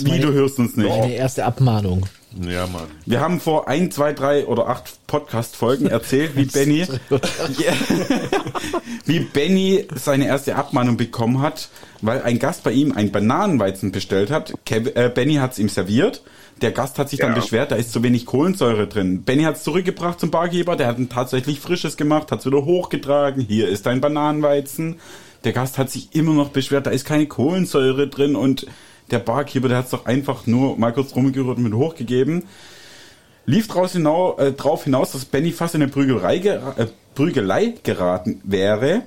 [0.00, 0.88] Wie, du hörst uns nicht.
[0.88, 2.04] meine erste Abmahnung.
[2.46, 2.82] Ja, Mann.
[3.06, 6.86] Wir haben vor ein, zwei, drei oder acht Podcast-Folgen erzählt, wie Benny,
[9.06, 11.68] wie Benny seine erste Abmahnung bekommen hat,
[12.02, 14.52] weil ein Gast bei ihm einen Bananenweizen bestellt hat.
[14.66, 16.22] Kev äh, Benny hat es ihm serviert.
[16.60, 17.40] Der Gast hat sich dann Ja.
[17.40, 19.22] beschwert, da ist zu wenig Kohlensäure drin.
[19.22, 22.64] Benny hat es zurückgebracht zum Bargeber, der hat ein tatsächlich frisches gemacht, hat es wieder
[22.64, 23.42] hochgetragen.
[23.42, 24.96] Hier ist dein Bananenweizen.
[25.44, 28.66] Der Gast hat sich immer noch beschwert, da ist keine Kohlensäure drin und
[29.10, 32.44] der Barkeeper, der hat es doch einfach nur mal kurz rumgerührt und mit hochgegeben
[33.46, 38.40] lief draus hinau, äh, drauf hinaus, dass Benny fast in eine Prügelei, äh, Prügelei geraten
[38.44, 39.02] wäre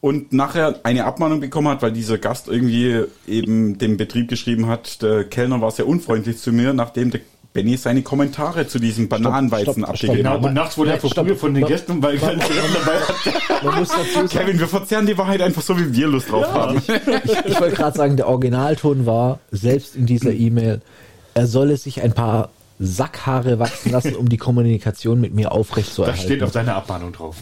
[0.00, 5.02] und nachher eine Abmahnung bekommen hat, weil dieser Gast irgendwie eben dem Betrieb geschrieben hat,
[5.02, 7.20] der Kellner war sehr unfreundlich zu mir, nachdem der
[7.52, 10.18] Benny seine Kommentare zu diesem Bananenweizen abgegeben.
[10.18, 14.30] Genau, Man- und nachts wurde er verprügelt von den Gästen, weil kein dabei hat.
[14.30, 16.80] Kevin, wir verzerren die Wahrheit einfach so, wie wir Lust drauf haben.
[17.46, 20.80] ich wollte gerade sagen, der Originalton war, selbst in dieser E-Mail,
[21.34, 26.04] er solle sich ein paar Sackhaare wachsen lassen, um die Kommunikation mit mir aufrecht zu
[26.04, 27.36] Das steht auf seiner Abmahnung drauf.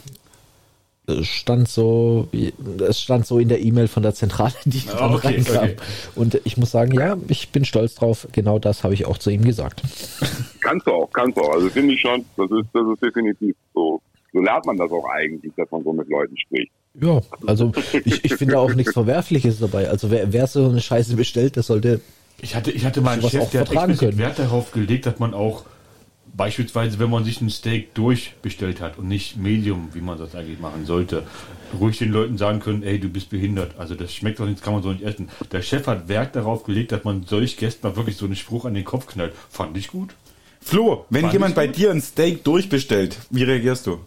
[1.23, 2.53] Stand so, wie-
[2.87, 5.57] es stand so in der E-Mail von der Zentrale, die Ah, dann okay, reinkam.
[5.64, 5.77] okay.
[6.14, 8.29] Und ich muss sagen, ja, ich bin stolz drauf.
[8.33, 9.83] Genau das habe ich auch zu ihm gesagt.
[10.61, 11.55] Kannst du auch, kannst du auch.
[11.55, 14.01] Also finde ich schon, das ist, das ist definitiv so.
[14.33, 16.71] So lernt man das auch eigentlich, dass man so mit Leuten spricht.
[17.01, 17.73] Ja, also
[18.05, 19.88] ich, ich finde auch nichts Verwerfliches dabei.
[19.88, 22.01] Also wer, wer so eine Scheiße bestellt, der sollte
[22.42, 24.18] Ich hatte, ich hatte mal einen Chef, der hat.
[24.18, 25.64] Wert darauf gelegt, dass man auch
[26.38, 30.61] beispielsweise, wenn man sich ein Steak durchbestellt hat und nicht Medium, wie man das eigentlich
[30.61, 31.24] machen sollte,
[31.79, 33.74] ruhig den Leuten sagen können, ey, du bist behindert.
[33.77, 35.29] Also das schmeckt doch nicht, das kann man so nicht essen.
[35.53, 38.64] Der Chef hat Wert darauf gelegt, dass man solch Gästen mal wirklich so einen Spruch
[38.64, 39.35] an den Kopf knallt.
[39.51, 40.14] Fand ich gut.
[40.61, 41.77] Flo, wenn Fand jemand bei gut.
[41.77, 43.98] dir ein Steak durchbestellt, wie reagierst du?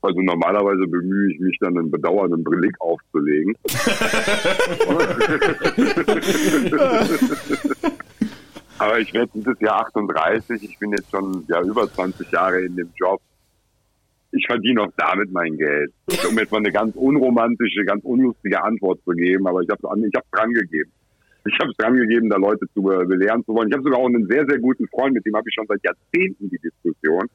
[0.00, 3.54] Also normalerweise bemühe ich mich dann einen bedauernden Blick aufzulegen.
[8.78, 12.76] Aber ich werde dieses Jahr 38, ich bin jetzt schon ja über 20 Jahre in
[12.76, 13.20] dem Job.
[14.32, 15.92] Ich verdiene auch damit mein Geld.
[16.28, 20.04] Um jetzt mal eine ganz unromantische, ganz unlustige Antwort zu geben, aber ich habe es
[20.08, 20.90] ich hab's dran gegeben.
[21.46, 23.68] Ich habe es dran gegeben, da Leute zu be- belehren zu wollen.
[23.68, 25.80] Ich habe sogar auch einen sehr, sehr guten Freund, mit dem habe ich schon seit
[25.84, 27.28] Jahrzehnten die Diskussion.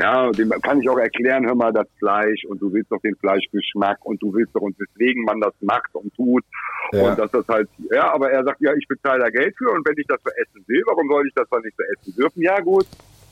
[0.00, 3.16] Ja, dem kann ich auch erklären, hör mal, das Fleisch und du willst doch den
[3.16, 6.44] Fleischgeschmack und du willst doch und weswegen man das macht und tut.
[6.92, 7.10] Ja.
[7.10, 9.84] Und dass das halt, ja, aber er sagt, ja, ich bezahle da Geld für und
[9.88, 12.42] wenn ich das so essen will, warum soll ich das dann nicht so essen dürfen?
[12.42, 12.86] Ja, gut,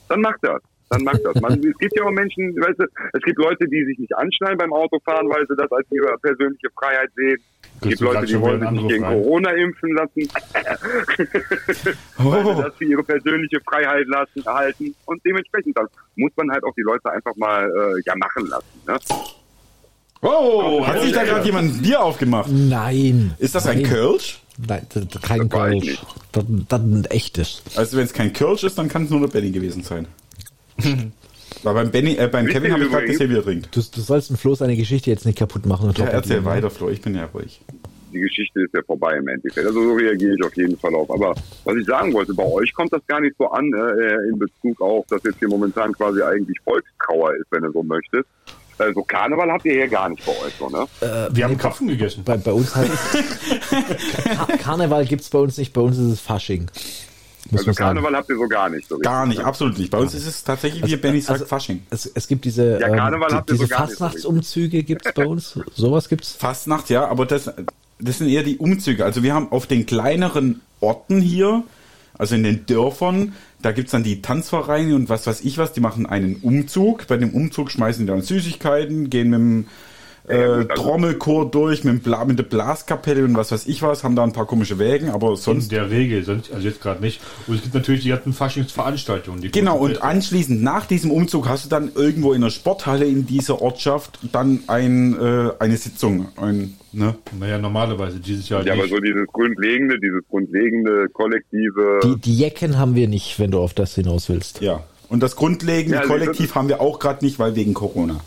[0.09, 0.61] dann macht das.
[0.90, 1.40] Dann macht das.
[1.40, 4.59] Man, es gibt ja auch Menschen, weißt du, es gibt Leute, die sich nicht anschneiden
[4.59, 7.38] beim Autofahren, weil sie das als ihre persönliche Freiheit sehen.
[7.80, 9.22] Es gibt Leute, die wollen sich nicht gegen rein.
[9.22, 10.28] Corona impfen lassen,
[12.16, 14.94] weil sie Oh, das für ihre persönliche Freiheit lassen, halten.
[15.04, 15.86] Und dementsprechend dann
[16.16, 18.66] muss man halt auch die Leute einfach mal äh, ja machen lassen.
[18.86, 18.98] Ne?
[20.22, 22.50] Oh, hat sich da gerade jemand ein Bier aufgemacht?
[22.50, 23.34] Nein.
[23.38, 23.90] Ist das ein Nein.
[23.90, 24.40] Kölsch?
[24.66, 25.84] Nein, das, das, kein Das Kölsch.
[25.84, 26.06] nicht.
[26.32, 27.62] Das, das ist ein echtes.
[27.76, 30.08] Also wenn es kein Kölsch ist, dann kann es nur der Benny gewesen sein.
[31.62, 33.75] Weil beim Benny, äh, beim Kevin habe ich gerade gesehen, wie er trinkt.
[33.75, 35.88] Du, du sollst dem Flo seine Geschichte jetzt nicht kaputt machen.
[35.88, 37.61] Und Ja, erzähl abliegen, weiter, Flo, ich bin ja ruhig.
[38.12, 39.66] die Geschichte ist ja vorbei im Endeffekt.
[39.66, 41.11] Also so reagiere ich auf jeden Fall auf.
[41.11, 44.38] Aber was ich sagen wollte, bei euch kommt das gar nicht so an, äh, in
[44.38, 48.27] Bezug auf, dass jetzt hier momentan quasi eigentlich Volkstrauer ist, wenn du so möchtest.
[48.79, 50.87] Also Karneval habt ihr hier gar nicht bei euch so, ne?
[51.33, 52.23] wir haben Krapfen gegessen.
[52.25, 52.90] Bei, bei uns halt.
[54.25, 56.71] Kar Karneval gibt's bei uns nicht, bei uns ist es Fasching.
[57.50, 57.96] Muss Also man sagen.
[57.96, 58.98] Karneval habt ihr so gar nicht so.
[58.98, 59.44] Gar nicht, ne?
[59.44, 59.90] absolut nicht.
[59.90, 61.82] Bei uns ist es tatsächlich, wie Benny sagt, also- Fasching.
[61.90, 64.82] Es, es gibt diese, Ja, Karneval ähm, habt die, so diese gar nicht so Fastnachtsumzüge
[64.82, 65.59] gibt's bei uns.
[65.74, 66.32] Sowas gibt's.
[66.32, 67.50] Fastnacht, ja, aber das,
[68.00, 69.04] das sind eher die Umzüge.
[69.04, 71.62] Also wir haben auf den kleineren Orten hier,
[72.18, 75.80] also in den Dörfern, da gibt's dann die Tanzvereine und was weiß ich was, die
[75.80, 77.06] machen einen Umzug.
[77.06, 79.66] Bei dem Umzug schmeißen die dann Süßigkeiten, gehen mit dem
[80.28, 84.04] äh, gut, also- Trommelchor durch, mit, Bla mit der Blaskapelle und was weiß ich was,
[84.04, 85.72] haben da ein paar komische Wägen, aber In sonst...
[85.72, 87.20] der Regel, sonst, also jetzt gerade nicht.
[87.46, 89.40] Und es gibt natürlich die ganzen Faschingsveranstaltungen.
[89.40, 93.26] Die Genau, und anschließend nach diesem Umzug hast du dann irgendwo in der Sporthalle in
[93.26, 96.28] dieser Ortschaft dann ein, äh, eine Sitzung.
[96.36, 97.14] Ein, ne?
[97.38, 98.94] Naja, normalerweise dieses Jahr Ja, aber nicht.
[98.94, 102.00] so dieses grundlegende, dieses grundlegende kollektive.
[102.04, 104.60] Die, die Jecken haben wir nicht, wenn du auf das hinaus willst.
[104.60, 104.82] Ja.
[105.08, 108.20] Und das grundlegende Ja, also Kollektiv haben wir auch gerade nicht, weil wegen Corona.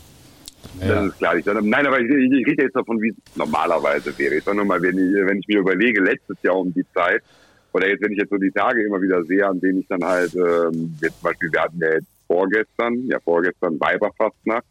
[0.80, 1.36] Das ist klar.
[1.36, 4.36] Ich nein, aber ich, ich, ich rede jetzt davon, wie es normalerweise wäre.
[4.36, 7.22] Ich sage nur mal, wenn ich, wenn ich mir überlege, letztes Jahr um die Zeit,
[7.72, 10.02] oder jetzt, wenn ich jetzt so die Tage immer wieder sehe, an denen ich dann
[10.02, 14.64] halt, ähm, jetzt zum Beispiel, wir hatten ja jetzt vorgestern, ja vorgestern Weiberfastnacht,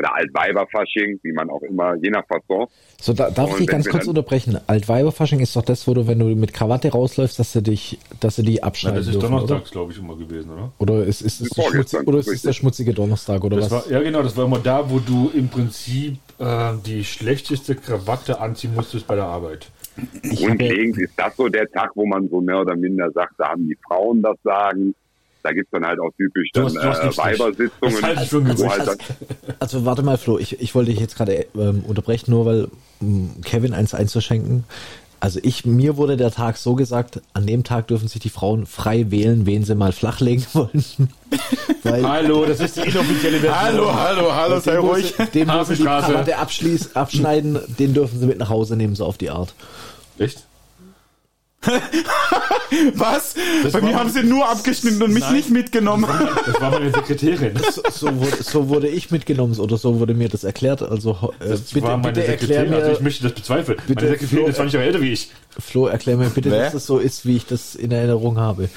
[0.00, 2.66] oder Altweiberfasching, wie man auch immer, je nach Fasson.
[3.00, 4.58] So, da, darf ich dich ganz kurz unterbrechen?
[4.66, 8.36] Altweiberfasching ist doch das, wo du, wenn du mit Krawatte rausläufst, dass du dich, dass
[8.36, 10.72] du die Ja, abschneiden das ist dürfen, donnerstags, glaube ich, immer gewesen, oder?
[10.78, 12.48] Oder, ist, ist, es der Vorgestern, schmutzige, oder ist es richtig.
[12.48, 13.86] der schmutzige Donnerstag oder Das was?
[13.86, 18.40] war, ja, genau, das war immer da, wo du im Prinzip äh, die schlechteste Krawatte
[18.40, 19.70] anziehen musstest bei der Arbeit.
[20.22, 23.50] ich Grundlegend ist das so der Tag, wo man so mehr oder minder sagt, da
[23.50, 24.94] haben die Frauen das Sagen.
[25.42, 27.18] Da gibt's dann halt auch typisch Du dann hast- du hast äh.
[27.18, 28.78] Weibersitzungen, Gerücht.
[28.78, 28.98] halt dann,
[29.58, 32.68] also warte mal, Flo, ich, ich wollte dich jetzt gerade ähm, unterbrechen, nur weil
[33.00, 34.64] ähm, Kevin eins einzuschenken.
[35.22, 38.64] Also ich, mir wurde der Tag so gesagt, an dem Tag dürfen sich die Frauen
[38.64, 40.84] frei wählen, wen sie mal flachlegen wollen.
[41.82, 43.94] Weil Hallo, das ist die inoffizielle Version.
[43.94, 45.82] hallo, hallo, den, wo sie, den, wo sie die.
[45.84, 49.52] Krawatte abschließ, abschneiden, den dürfen sie mit nach Hause nehmen, so auf die Art.
[50.18, 50.46] Echt?
[52.94, 53.34] Was?
[53.64, 55.34] Bei war mir haben sie nur abgeschnitten und mich Nein.
[55.34, 56.06] nicht mitgenommen.
[56.46, 57.54] Das war meine Sekretärin.
[57.70, 60.82] So, so, wurde, so wurde ich mitgenommen oder so wurde mir das erklärt.
[60.82, 62.72] Also äh, Das bitte, war meine bitte Sekretärin.
[62.74, 63.78] Also ich mir, möchte das bezweifeln.
[63.86, 65.30] Bitte, meine Sekretärin Flo, ist 20 Jahre älter wie ich.
[65.58, 66.64] Flo, erklär mir bitte, Wer?
[66.64, 68.70] dass das so ist, wie ich das in Erinnerung habe.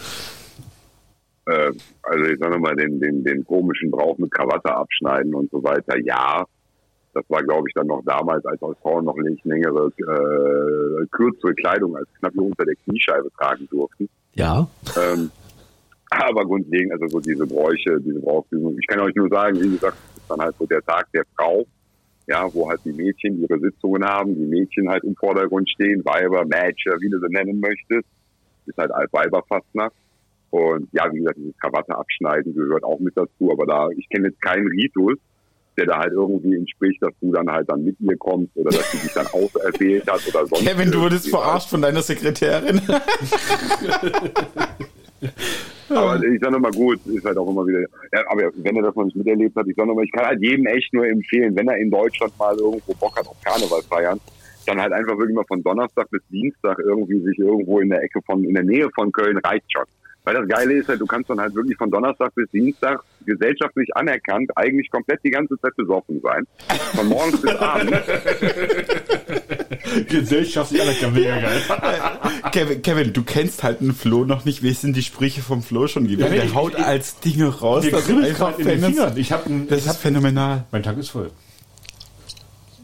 [1.46, 1.72] äh,
[2.04, 5.98] also ich sage mal, den, den, den komischen Brauch mit Krawatte abschneiden und so weiter,
[6.04, 6.46] ja.
[7.14, 11.54] Das war, glaube ich, dann noch damals, als auch Frauen noch nicht längere, äh, kürzere
[11.54, 14.10] Kleidung als knapp unter der Kniescheibe tragen durften.
[14.34, 14.68] Ja.
[14.98, 15.30] Ähm,
[16.10, 18.78] aber grundlegend, also so diese Bräuche, diese Brauchsübungen.
[18.80, 21.66] Ich kann euch nur sagen, wie gesagt, ist dann halt so der Tag der Frau,
[22.28, 26.46] ja, wo halt die Mädchen ihre Sitzungen haben, die Mädchen halt im Vordergrund stehen, Weiber,
[26.46, 28.08] Matcher, wie du sie nennen möchtest,
[28.66, 29.96] ist halt Weiberfastnacht.
[30.52, 34.28] Und ja, wie gesagt, dieses Krawatte abschneiden gehört auch mit dazu, aber da, ich kenne
[34.28, 35.18] jetzt keinen Ritus,
[35.78, 38.92] der da halt irgendwie entspricht, dass du dann halt dann mit ihr kommst oder dass
[38.92, 40.66] sie dich dann auserwählt hat oder sonst.
[40.66, 42.82] Kevin, du wurdest verarscht von deiner Sekretärin.
[45.90, 47.88] aber ich sag nochmal gut, ist halt auch immer wieder, ja,
[48.28, 50.66] aber wenn er das noch nicht miterlebt hat, ich sag nochmal, ich kann halt jedem
[50.66, 54.20] echt nur empfehlen, wenn er in Deutschland mal irgendwo Bock hat auf Karneval feiern,
[54.66, 58.22] dann halt einfach wirklich mal von Donnerstag bis Dienstag irgendwie sich irgendwo in der Ecke
[58.26, 59.86] von, in der Nähe von Köln reicht schon.
[60.26, 63.94] Weil das Geile ist halt, du kannst dann halt wirklich von Donnerstag bis Dienstag gesellschaftlich
[63.96, 66.48] anerkannt eigentlich komplett die ganze Zeit besoffen sein.
[66.96, 67.98] Von morgens bis abends.
[70.08, 71.62] Gesellschaftlich anerkannt, mega geil.
[72.52, 74.64] Kevin, Kevin, du kennst halt einen Flo noch nicht.
[74.64, 76.22] Wie sind die Sprüche vom Flo schon gewesen?
[76.22, 77.86] Ja, Der ich- haut ich- als Dinge raus.
[77.90, 78.92] Das einfach gerade in den phänomenal.
[79.08, 79.18] Fingern.
[79.18, 80.66] Ich hab ein, Das ist hab, phänomenal.
[80.72, 81.32] mein Tag ist voll.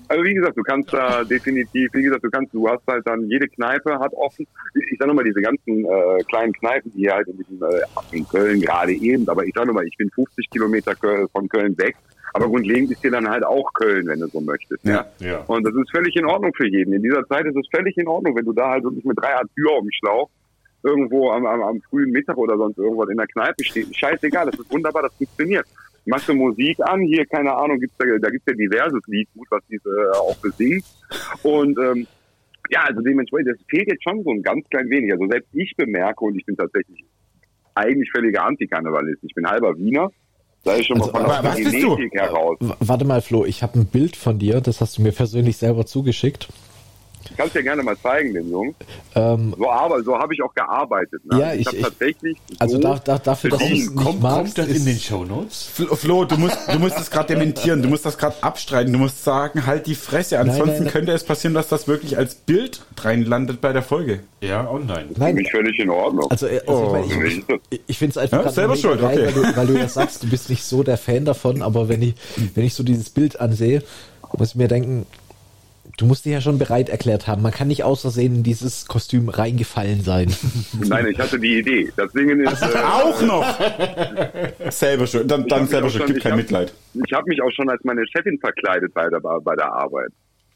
[0.10, 3.26] Also wie gesagt, du kannst da definitiv, wie gesagt, du kannst, du hast halt dann,
[3.30, 7.28] jede Kneipe hat offen, ich sag nochmal, diese ganzen äh, kleinen Kneipen, die hier halt
[7.28, 10.96] in, diesem, äh, in Köln gerade eben, aber ich sag nochmal, ich bin 50 Kilometer
[11.32, 11.96] von Köln weg,
[12.34, 14.84] aber grundlegend ist hier dann halt auch Köln, wenn du so möchtest.
[14.84, 15.06] Ja.
[15.20, 15.44] Ja.
[15.46, 16.94] Und das ist völlig in Ordnung für jeden.
[16.94, 19.36] In dieser Zeit ist es völlig in Ordnung, wenn du da halt wirklich mit drei
[19.36, 20.30] Art Tür auf dem Schlauch
[20.84, 23.96] irgendwo am, am, am frühen Mittag oder sonst irgendwas in der Kneipe stehst.
[23.96, 25.68] Scheißegal, das ist wunderbar, das funktioniert.
[26.10, 29.48] Machst du Musik an, hier, keine Ahnung, gibt's da, da gibt's ja diverses Lied, gut,
[29.52, 30.84] was diese äh, auch besingt.
[31.44, 32.08] Und ähm,
[32.72, 35.12] ja, also dementsprechend, das fehlt jetzt schon so ein ganz klein wenig.
[35.14, 37.04] Also selbst ich bemerke, und ich bin tatsächlich
[37.76, 39.24] eigentlich völliger Antikarnevalist.
[39.24, 40.10] Ich bin halber Wiener.
[40.64, 41.96] Da ist schon Also, mal von aber der was bist du?
[41.96, 42.58] Genetik heraus.
[42.80, 45.86] Warte mal, Flo, ich habe ein Bild von dir, das hast du mir persönlich selber
[45.86, 46.50] zugeschickt.
[47.30, 48.76] Ich kann es dir gerne mal zeigen, den Jungen.
[49.16, 51.24] Ähm, So, aber so habe ich auch gearbeitet.
[51.26, 51.40] Ne?
[51.40, 54.22] Ja, ich, ich- habe ich- tatsächlich also so da, da, dafür, dass du es Kommt,
[54.22, 55.70] magst, kommt das in den Shownotes?
[55.74, 59.00] Flo, Flo, du musst, du musst das gerade dementieren, du musst das gerade abstreiten, du
[59.00, 60.92] musst sagen, halt die Fresse, ansonsten nein, nein.
[60.92, 64.22] könnte es passieren, dass das wirklich als Bild reinlandet bei der Folge.
[64.42, 65.08] Ja, online.
[65.14, 66.30] Für Nein, mich völlig in Ordnung.
[66.32, 67.04] also, äh, also Oh.
[67.06, 69.36] ich, meine, ich, ich, ich finde es einfach Ja, selber schuld, geil, okay.
[69.36, 72.02] weil, du, weil du ja sagst, du bist nicht so der Fan davon, aber wenn
[72.02, 72.16] ich,
[72.56, 73.84] wenn ich so dieses Bild ansehe,
[74.38, 75.06] muss ich mir denken,
[75.98, 77.42] du musst dich ja schon bereit erklärt haben.
[77.42, 80.34] Man kann nicht aus Versehen in dieses Kostüm reingefallen sein.
[80.88, 81.92] Nein, ich hatte die Idee.
[81.98, 83.46] Das Ding ist, äh, Auch noch!
[84.72, 86.74] selber schon, dann, dann selber schon- gib ich kein hab- Mitleid.
[86.94, 90.10] ich habe mich auch schon als meine Chefin verkleidet bei der, bei der Arbeit.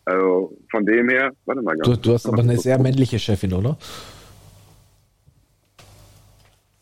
[0.05, 3.77] Also von dem her, warte mal Du, du hast aber eine sehr männliche Chefin, oder?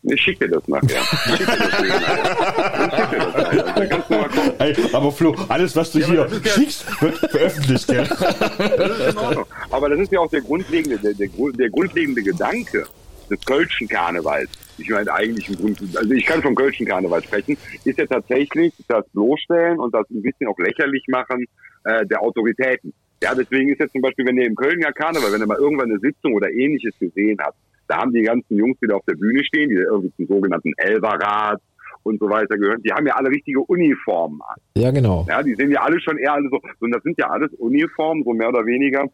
[0.04, 1.00] Ich schicke dir das nachher.
[1.00, 2.88] Ich schicke dir das nachher.
[2.88, 3.74] Ich schicke dir das nachher.
[3.76, 4.41] Da kannst du mal gucken.
[4.62, 8.06] Hey, aber Flo, alles, was du Ja, hier ja- schickst, wird veröffentlicht, gell?
[8.08, 9.44] Das ist in Ordnung.
[9.70, 12.86] Aber das ist ja auch der grundlegende, der, der, der grundlegende Gedanke
[13.28, 14.48] des Kölschen Karnevals.
[14.78, 18.72] Ich meine eigentlich im Grund, also ich kann vom Kölschen Karneval sprechen, ist ja tatsächlich
[18.88, 21.44] das bloßstellen und das ein bisschen auch lächerlich machen
[21.84, 22.92] äh, der Autoritäten.
[23.22, 25.90] Ja, deswegen ist jetzt zum Beispiel, wenn ihr im Kölner Karneval, wenn ihr mal irgendwann
[25.90, 27.56] eine Sitzung oder ähnliches gesehen habt,
[27.88, 30.72] da haben die ganzen Jungs, die da auf der Bühne stehen, die irgendwie zum sogenannten
[30.76, 31.60] Elberrat
[32.02, 34.56] und so weiter gehören, die haben ja alle richtige Uniformen an.
[34.76, 35.26] Ja, genau.
[35.28, 37.52] Ja, die sehen ja alle schon eher alle so, so, und das sind ja alles
[37.54, 39.06] Uniformen, so mehr oder weniger.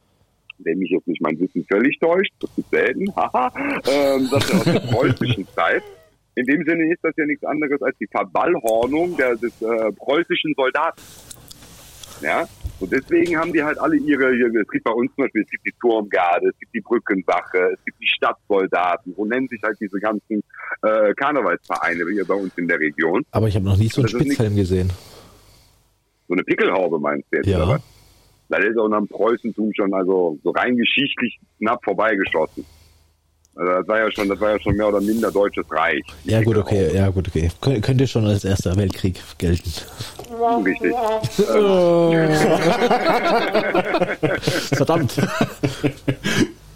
[0.58, 3.52] Wenn mich jetzt nicht mein Wissen völlig täuscht, das ist selten, haha,
[3.86, 5.82] ähm, das ist aus der preußischen Zeit.
[6.34, 10.54] In dem Sinne ist das ja nichts anderes als die Verballhornung der, des äh, preußischen
[10.56, 11.02] Soldaten.
[12.22, 12.48] Ja,
[12.80, 15.50] und deswegen haben die halt alle ihre, ihre, es gibt bei uns zum Beispiel, es
[15.50, 19.76] gibt die Turmgarde, es gibt die Brückenwache, es gibt die Stadtsoldaten, so nennen sich halt
[19.80, 20.42] diese ganzen
[20.82, 23.24] äh, Karnevalsvereine hier bei uns in der Region.
[23.32, 24.92] Aber ich habe noch nie so einen ist nicht- Spitzhelm gesehen.
[26.28, 27.56] So eine Pickelhaube meinst du jetzt, Ja.
[27.58, 27.82] oder was?
[28.50, 32.64] Das ist auch nach dem Preußentum schon, also so rein geschichtlich knapp vorbeigeschossen.
[33.58, 36.04] Also das war ja schon, das war ja schon mehr oder minder deutsches Reich.
[36.22, 37.50] Ja, gut, okay, ja, gut, okay.
[37.60, 39.68] Kön könnte schon als Erster Weltkrieg gelten.
[40.64, 40.94] Richtig.
[44.76, 45.16] Verdammt.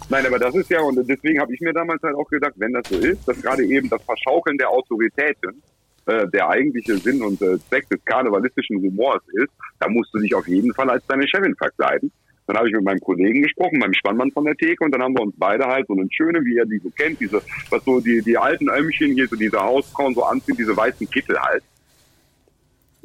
[0.09, 2.73] Nein, aber das ist ja, und deswegen habe ich mir damals halt auch gedacht, wenn
[2.73, 5.63] das so ist, dass gerade eben das Verschaukeln der Autoritäten
[6.05, 10.35] äh, der eigentliche Sinn und äh, Zweck des karnevalistischen Humors ist, da musst du dich
[10.35, 12.11] auf jeden Fall als deine Chefin verkleiden.
[12.47, 15.15] Dann habe ich mit meinem Kollegen gesprochen, meinem Spannmann von der Theke, und dann haben
[15.15, 17.99] wir uns beide halt so einen schönen, wie er die so kennt, diese, was so
[18.01, 21.63] die, die alten Ömmchen hier, so diese Hausfrauen so anziehen, diese weißen Kittel halt.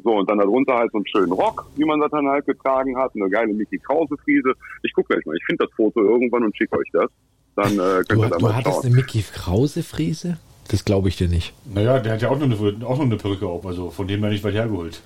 [0.03, 2.97] So, und dann darunter halt so einen schönen Rock, wie man das dann halt getragen
[2.97, 4.53] hat, eine geile Mickey Krause Friese.
[4.83, 7.09] Ich gucke gleich mal, ich finde das Foto irgendwann und schicke euch das.
[7.55, 8.85] Dann äh, könnt Du, ihr da du mal hattest schauen.
[8.85, 10.37] eine Mickey Krause Friese?
[10.69, 11.53] Das glaube ich dir nicht.
[11.73, 14.21] Naja, der hat ja auch noch eine, auch noch eine Perücke auf, also von dem
[14.21, 15.01] her nicht weit hergeholt.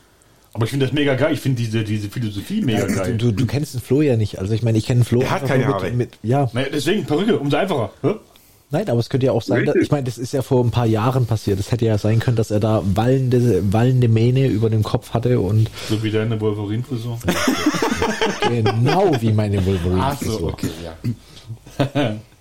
[0.54, 1.34] Aber ich finde das mega geil.
[1.34, 3.18] Ich finde diese, diese Philosophie mega geil.
[3.18, 4.38] Du, du kennst den Flo ja nicht.
[4.38, 5.20] Also ich meine, ich kenne den Flo.
[5.20, 5.88] Der hat keine nur Haare.
[5.88, 7.92] Mit, mit, ja, Naja, deswegen Perücke, umso einfacher.
[8.04, 8.16] Hä?
[8.70, 10.72] nein, aber es könnte ja auch sein, dass, ich meine, das ist ja vor ein
[10.72, 11.60] paar Jahren passiert.
[11.60, 15.39] Es hätte ja sein können, dass er da wallende, wallende Mähne über dem Kopf hatte
[15.39, 17.20] und So wie deine Wolverine-Frisur.
[18.50, 20.04] genau wie meine Wolverine.
[20.04, 22.16] Ach so, okay, ja.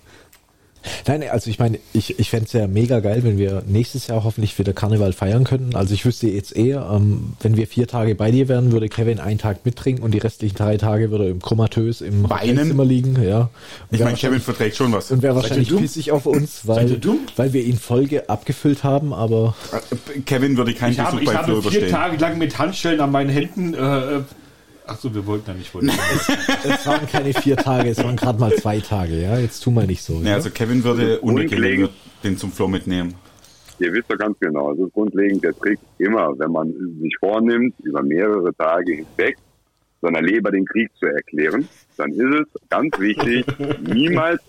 [1.07, 4.23] Nein, also ich meine, ich, ich fände es ja mega geil, wenn wir nächstes Jahr
[4.23, 5.75] hoffentlich wieder Karneval feiern könnten.
[5.75, 9.19] Also ich wüsste jetzt eher, ähm, wenn wir vier Tage bei dir wären, würde Kevin
[9.19, 12.29] einen Tag mittrinken und die restlichen drei Tage würde er im komatös im?
[12.29, 13.21] Hotelzimmer liegen.
[13.23, 13.41] Ja.
[13.41, 13.49] Und
[13.91, 15.11] Ich meine, Kevin verträgt schon was.
[15.11, 16.99] Und wäre wahrscheinlich pissig auf uns, weil,
[17.35, 19.55] weil wir ihn Folge abgefüllt haben, aber
[20.25, 21.89] Kevin würde keinen Ich habe, Besuch ich bei Flo habe vier.
[21.89, 23.73] Tage lang mit Handschellen an meinen Händen.
[23.73, 24.21] Äh,
[24.87, 25.89] ach so, wir wollten ja nicht wollen.
[26.63, 29.37] es waren keine vier Tage, es waren gerade mal zwei Tage, ja.
[29.37, 30.13] Jetzt tu mal nicht so.
[30.19, 31.49] Ja, Ja, also Kevin würde Grundlegend-
[31.87, 31.89] Kevin
[32.23, 33.13] den zum Flo mitnehmen.
[33.79, 37.73] Ihr wisst doch ganz genau, es ist grundlegend der Trick immer, wenn man sich vornimmt,
[37.83, 39.37] über mehrere Tage hinweg
[40.01, 41.67] seiner Leber den Krieg zu erklären,
[41.97, 42.21] dann ist
[42.53, 43.45] es ganz wichtig,
[43.81, 44.41] niemals,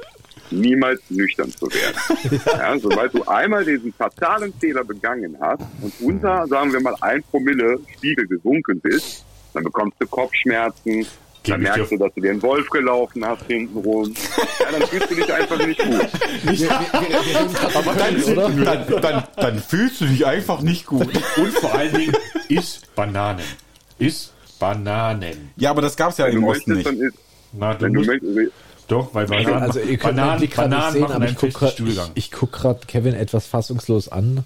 [0.50, 2.40] niemals nüchtern zu werden.
[2.46, 7.22] Ja, sobald du einmal diesen fatalen Fehler begangen hast und unter, sagen wir mal, ein
[7.30, 11.06] Promille Spiegel gesunken bist, dann bekommst du Kopfschmerzen,
[11.46, 14.14] dann merkst du, dass du dir einen Wolf gelaufen hast hintenrum.
[14.60, 16.08] Ja, dann fühlst du dich einfach nicht gut.
[17.74, 21.06] Aber dann, dann, dann, dann fühlst du dich einfach nicht gut.
[21.36, 22.16] Und vor allen Dingen
[22.48, 23.44] ist Bananen.
[23.98, 25.50] Ist Bananen.
[25.56, 27.02] Ja, aber das gab's ja Wenn im du Osten möchtest, nicht.
[27.02, 27.18] dann ist,
[27.52, 28.52] Na, du wenn du musst, möchtest,
[28.88, 31.52] doch, weil Bananen, also ihr könnt Bananen, gerade Bananen sehen, machen aber einen ich gucke
[31.52, 32.10] festen gerade Stuhlgang.
[32.14, 34.44] ich, ich guck grad Kevin etwas fassungslos an,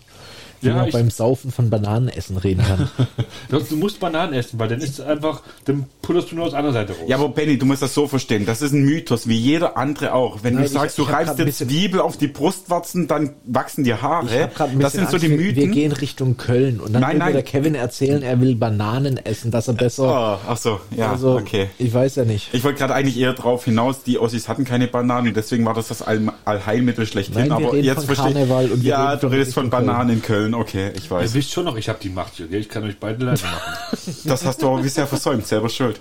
[0.60, 2.88] wie Ja, man ich- beim Saufen von Bananenessen reden kann.
[3.70, 6.58] Du musst Bananen essen, weil dann ist es einfach, dann putterst du nur aus der
[6.58, 7.08] anderen Seite raus.
[7.08, 8.44] Ja, aber Benny, du musst das so verstehen.
[8.46, 10.42] Das ist ein Mythos, wie jeder andere auch.
[10.42, 13.30] Wenn Nein, du ich- sagst, ich du hab reibst bisschen- Zwiebel auf die Brustwarzen, dann
[13.46, 14.50] wachsen dir Ich Haare.
[14.78, 15.72] Das sind so die Angst, wir- Mythen.
[15.72, 17.32] gehen Richtung Köln und dann Nein, will mir nein.
[17.34, 20.38] der Kevin erzählen, er will Bananen essen, dass er besser.
[20.44, 21.68] Oh, ach so, ja, also, okay.
[21.78, 22.52] ich weiß ja nicht.
[22.52, 25.88] Ich wollte gerade eigentlich eher drauf hinaus, die Ossis hatten keine Bananen, deswegen war das
[25.88, 27.34] das All Allheilmittel schlechthin.
[27.48, 28.34] Nein, wir aber reden jetzt von verstehe
[28.82, 31.34] wir Ja, du redest von Bananen in Köln, okay, ich Ihr weiß.
[31.34, 32.60] wisst schon noch, ich habe die Macht hier, gell?
[32.60, 33.74] Ich kann euch beide leise machen.
[34.24, 36.00] Das hast du aber bisher versäumt, selber schuld.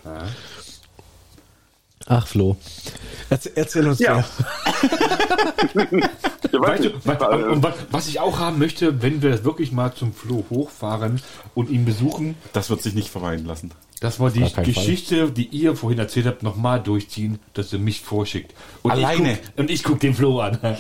[2.08, 2.56] Ach, Flo.
[3.30, 4.24] Erzähl, erzähl uns Ja.
[5.74, 11.22] Weißt du, was, was ich auch haben möchte, wenn wir wirklich mal zum Flo hochfahren
[11.54, 13.72] und ihn besuchen, Das wird sich nicht vermeiden lassen.
[14.00, 18.54] Dass wir die Geschichte, die ihr vorhin erzählt habt, nochmal durchziehen, dass ihr mich vorschickt.
[18.84, 19.34] Und Alleine.
[19.34, 20.60] Ich guck, und ich gucke den Flo an.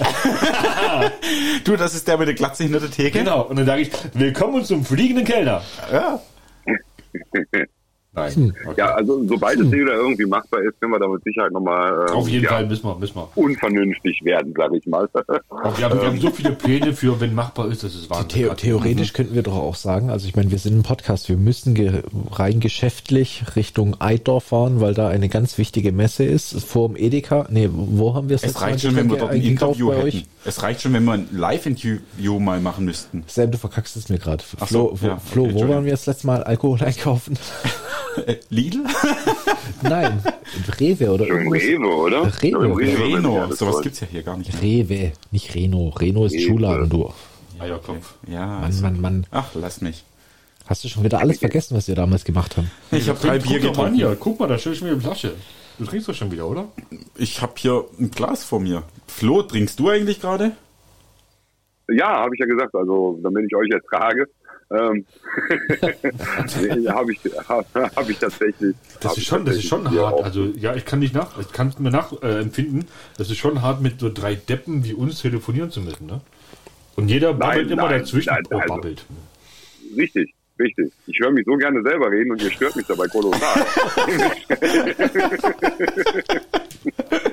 [1.64, 3.20] Du, das ist der mit der Glatze hinter der Theke?
[3.20, 3.44] genau.
[3.44, 5.62] Und dann sage ich, willkommen zum fliegenden Kellner.
[5.92, 6.22] Ja.
[8.18, 8.54] Nein.
[8.66, 8.76] Okay.
[8.80, 12.16] ja, also sobald es wieder irgendwie machbar ist, können wir da mit Sicherheit nochmal ähm,
[12.16, 13.30] Auf jeden ja, Fall müssen wir, müssen wir.
[13.36, 15.08] unvernünftig werden, sag ich mal.
[15.14, 18.50] Wir haben, wir haben so viele Pläne für, wenn machbar ist, das ist Wahnsinn.
[18.50, 21.38] The theoretisch könnten wir doch auch sagen, also ich meine, wir sind ein Podcast, wir
[21.38, 22.02] müssen ge
[22.32, 27.46] rein geschäftlich Richtung Eidorf fahren, weil da eine ganz wichtige Messe ist, vor dem Edeka.
[27.50, 29.90] Nee, wo haben wir es Es jetzt reicht mal schon, wenn wir dort ein Interview
[29.90, 30.08] bei hätten.
[30.08, 30.26] euch?
[30.44, 33.24] Es reicht schon, wenn wir ein Live-Interview mal machen müssten.
[33.28, 34.44] Sam, du verkackst es mir gerade.
[34.44, 37.38] Flo, so, ja, Flo okay, wo waren wir das letzte Mal Alkohol einkaufen?
[38.26, 38.84] Äh, Lidl?
[39.84, 40.24] Nein,
[40.80, 41.62] Rewe oder irgendwas.
[41.62, 42.42] Rewe, oder?
[42.42, 42.82] Rewe.
[42.84, 43.52] Ich ich Reno.
[43.54, 44.62] Sowas gibt's ja hier gar nicht.
[44.62, 45.90] Rewe, nicht Reno.
[45.90, 46.42] Reno ist Rewe.
[46.48, 47.14] Schuhladen, du.
[47.60, 48.16] Eierkopf.
[48.28, 48.46] Ja.
[48.46, 49.28] Mann, also- Mann, Mann.
[49.32, 50.04] Ach, lass mich.
[50.66, 52.70] Hast du schon wieder alles vergessen, was wir damals gemacht haben?
[52.92, 53.96] Ich habe drei Bier getrunken.
[53.96, 54.16] hier.
[54.20, 55.34] Guck mal, da steht schon wieder eine Flasche.
[55.80, 56.68] Du trinkst doch schon wieder, oder?
[57.18, 58.84] Ich habe hier ein Glas vor mir.
[59.08, 60.52] Flo, trinkst du eigentlich gerade?
[61.90, 64.26] Ja, habe ich ja gesagt, also damit ich euch ertrage,
[64.70, 65.06] ähm,
[66.90, 68.76] habe ich, hab, hab ich tatsächlich.
[69.00, 70.14] Das ist schon, das ist schon hart.
[70.14, 72.82] auch- Also ja, ich kann nicht nach, ich kann es mir nachempfinden.
[72.82, 72.86] Äh,
[73.18, 76.22] das ist schon hart, mit so drei Deppen wie uns telefonieren zu müssen, ne?
[76.96, 78.30] Und jeder babbelt immer nein, dazwischen.
[78.34, 79.06] nein, oh, also- babbelt.
[79.96, 80.92] Richtig, richtig.
[81.06, 83.66] Ich höre mich so gerne selber reden und ihr stört mich dabei kolossal.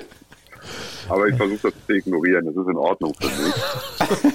[1.09, 2.47] Aber ich versuche das zu ignorieren.
[2.47, 3.55] Das ist in Ordnung für mich.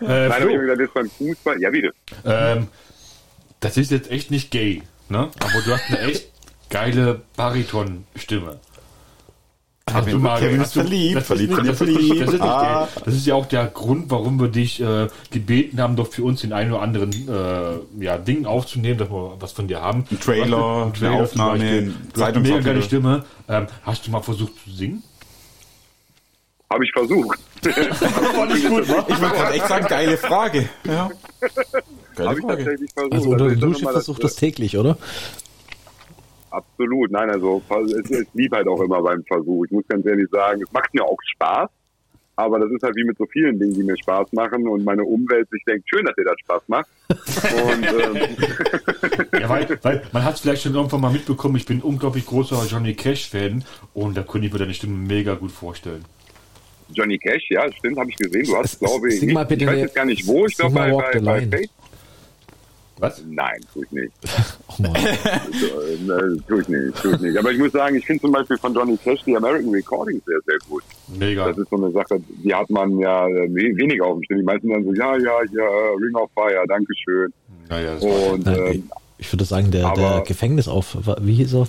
[0.00, 1.60] Äh, Nein, aber ich gesagt, beim Fußball.
[1.60, 1.92] Ja, bitte.
[2.24, 2.66] ähm,
[3.60, 5.28] das ist jetzt echt nicht gay, ne?
[5.38, 6.28] Aber du hast eine echt
[6.70, 8.58] geile Bariton-Stimme.
[9.90, 12.20] Hast Kevin- Kevin ist verliebt, das verliebt, ist, verliebt, das, ist, verliebt.
[12.28, 12.88] Das, ist, Ah.
[13.04, 16.42] das ist ja auch der Grund, warum wir dich äh, gebeten haben, doch für uns
[16.42, 20.04] den einen oder anderen äh, ja, Ding aufzunehmen, dass wir was von dir haben.
[20.10, 22.82] Ein Trailer, Ein Trailer eine Aufnahme, Du eine mega geile.
[22.82, 23.24] Stimme.
[23.48, 25.02] Ähm, hast du mal versucht zu singen?
[26.70, 27.38] Habe ich versucht.
[27.64, 28.46] Wa?
[28.54, 28.86] Ich wollte
[29.36, 30.68] gerade echt sagen, geile Frage.
[30.84, 31.10] Ja.
[32.14, 32.64] Geile Habe ich Frage.
[32.64, 33.12] tatsächlich versucht.
[33.14, 34.98] Also unter Also der Dusche versucht das täglich, oder?
[36.50, 37.62] Absolut, nein, also
[38.02, 39.64] es ist lieb halt auch immer beim Versuch.
[39.66, 41.68] Ich muss ganz ehrlich sagen, es macht mir auch Spaß.
[42.36, 45.02] aber das ist halt wie mit so vielen Dingen, die mir Spaß machen und meine
[45.04, 46.88] Umwelt sich denkt, schön, dass dir das Spaß macht.
[47.08, 51.80] Und, ähm, Ja, weil, weil man hat es vielleicht schon irgendwann mal mitbekommen, ich bin
[51.82, 56.04] unglaublich großer Johnny Cash-Fan und da könnte ich mir deine Stimme mega gut vorstellen.
[56.94, 58.44] Johnny Cash, ja, stimmt, habe ich gesehen.
[58.44, 60.74] Du hast, glaube ich, mal nicht, bitte ich weiß jetzt gar nicht wo, ich glaube
[60.74, 61.46] bei, bei, bei.
[61.58, 61.70] Faith.
[63.00, 63.22] Was?
[63.28, 64.12] Nein, tue ich nicht.
[64.70, 64.94] Oh Mann.
[65.04, 67.36] Äh, äh, tue ich nicht, tue ich nicht.
[67.36, 70.38] Aber ich muss sagen, ich finde zum Beispiel von Johnny Cash die American Recordings sehr,
[70.46, 70.82] sehr gut.
[71.18, 71.48] Mega.
[71.48, 74.38] Das ist so eine Sache, die hat man ja äh, we- weniger auf dem Schirm.
[74.38, 75.64] Die meisten dann so, ja, ja, ja,
[76.00, 77.32] Ring of Fire, Dankeschön.
[77.68, 81.68] Naja, das war Und Nein, ähm, ich würde sagen, der, der Gefängnisauf, wie hieß er?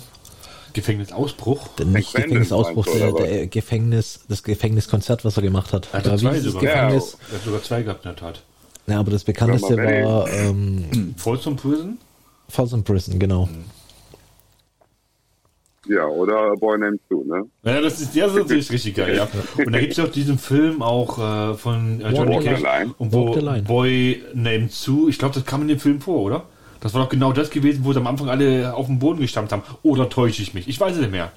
[0.72, 1.68] Gefängnisausbruch.
[1.78, 5.88] Der, nicht Gefängnisausbruch, der, der Gefängnis, das Gefängniskonzert, was er gemacht hat.
[5.92, 6.60] Er hat Ja, zwei das sogar.
[6.60, 7.16] Gefängnis?
[7.30, 8.42] Er hat sogar zwei gehabt in der Tat.
[8.86, 11.98] Ja, aber das bekannteste war ähm, Folsom Prison?
[12.48, 13.48] Folsom Prison, genau.
[15.86, 17.44] ja, oder A Boy Named Sue, ne?
[17.62, 19.28] Naja, das ist, der ist natürlich richtig geil, ja.
[19.64, 22.62] Und da gibt es ja auch diesen Film auch äh, von äh, Johnny Cash.
[22.98, 23.36] Und wo.
[23.62, 26.46] Boy Named Sue, ich glaube, das kam in dem Film vor, oder?
[26.80, 29.52] Das war doch genau das gewesen, wo sie am Anfang alle auf den Boden gestammt
[29.52, 29.62] haben.
[29.82, 30.66] Oder täusche ich mich?
[30.66, 31.30] Ich weiß es nicht mehr.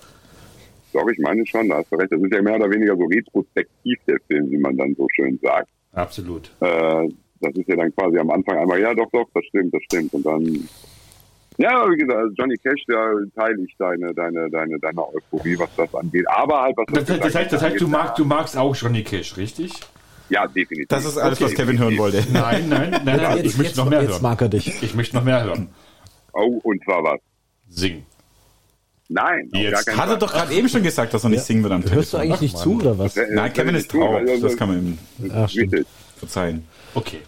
[0.93, 2.11] Doch, ich meine schon, da hast du recht.
[2.11, 5.39] Das ist ja mehr oder weniger so retrospektiv, der Film, wie man dann so schön
[5.41, 5.69] sagt.
[5.91, 6.51] Absolut.
[6.61, 7.09] Äh,
[7.41, 10.13] das ist ja dann quasi am Anfang einmal, ja, doch, doch, das stimmt, das stimmt.
[10.13, 10.69] Und dann,
[11.57, 15.69] ja, wie gesagt, also Johnny Cash, da teile ich deine, deine, deine, deine Euphorie, was
[15.75, 16.25] das angeht.
[16.29, 19.03] Aber halt, was Das, das, gesagt heißt, das heißt, du magst, du magst auch Johnny
[19.03, 19.73] Cash, richtig?
[20.29, 20.87] Ja, definitiv.
[20.89, 22.23] Das ist alles, was Kevin hören wollte.
[22.31, 23.37] Nein, nein, nein, nein.
[23.37, 24.21] Jetzt, ich möchte jetzt, noch mehr jetzt hören.
[24.23, 24.81] mag er dich.
[24.83, 25.69] Ich möchte noch mehr hören.
[26.33, 27.19] Oh, und zwar was?
[27.69, 28.05] Singen.
[29.09, 31.81] Nein, Jetzt Hat er doch gerade eben schon gesagt, dass er nicht singen wird am
[31.83, 32.21] Hörst du Telefon.
[32.21, 33.15] eigentlich nicht zu oder was?
[33.17, 34.21] Äh, Nein, Kevin ist taub.
[34.41, 34.77] Das kann man
[35.21, 35.49] ihm Ach,
[36.17, 36.65] verzeihen.
[36.95, 37.19] Okay.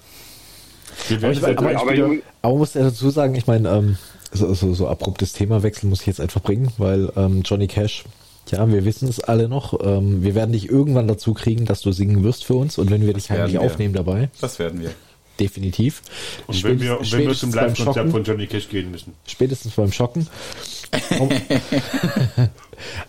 [1.10, 2.02] Werden Aber, jetzt aber, aber ich-
[2.41, 3.98] aber man muss ja dazu sagen, ich meine, ähm,
[4.32, 8.06] so, so, so abruptes Themawechsel muss ich jetzt einfach bringen, weil ähm, Johnny Cash,
[8.52, 11.91] ja, wir wissen es alle noch, ähm, wir werden dich irgendwann dazu kriegen, dass du
[11.91, 13.62] singen wirst für uns und wenn wir dich werden heimlich wir.
[13.62, 14.91] aufnehmen dabei, Das werden wir.
[15.39, 16.02] definitiv.
[16.48, 19.14] Und wenn wir, und wenn wir zum Live-Konzert von Johnny Cash gehen müssen.
[19.28, 20.28] spätestens beim Schocken.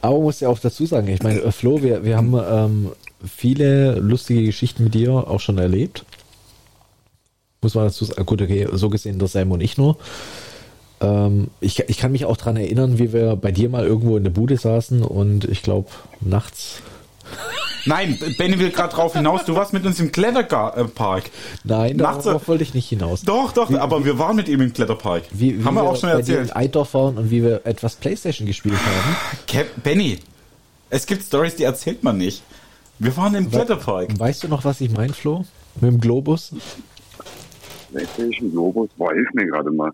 [0.01, 2.93] Aber man muss ja auch dazu sagen, ich meine, Flo, wir, wir haben ähm,
[3.25, 6.05] viele lustige Geschichten mit dir auch schon erlebt.
[7.63, 9.97] Muss man dazu sagen, gut, okay, so gesehen, der Sam und ich nur.
[11.01, 14.25] Ähm, ich, ich kann mich auch dran erinnern, wie wir bei dir mal irgendwo in
[14.25, 15.89] der Bude saßen und ich glaube,
[16.21, 16.81] nachts.
[17.89, 19.45] Nein, Benny will gerade drauf hinaus.
[19.45, 21.31] Du warst mit uns im Kletterpark.
[21.63, 23.23] Nein, Nachts- darauf wollte ich nicht hinaus.
[23.23, 25.23] Doch, doch, aber wir waren mit ihm im Kletterpark.
[25.31, 26.49] Wie, wie haben wir auch schon erzählt.
[26.51, 29.17] in Eidorf waren und wie wir etwas Playstation gespielt haben.
[29.47, 30.19] Kev, Benny,
[30.91, 32.43] es gibt Stories, die erzählt man nicht.
[32.99, 34.19] Wir waren im Kletterpark.
[34.19, 35.45] Weißt du noch, was ich meine, Flo?
[35.81, 36.53] Mit dem Globus?
[37.97, 39.93] PlayStation Globus, boah, hilf mir gerade mal.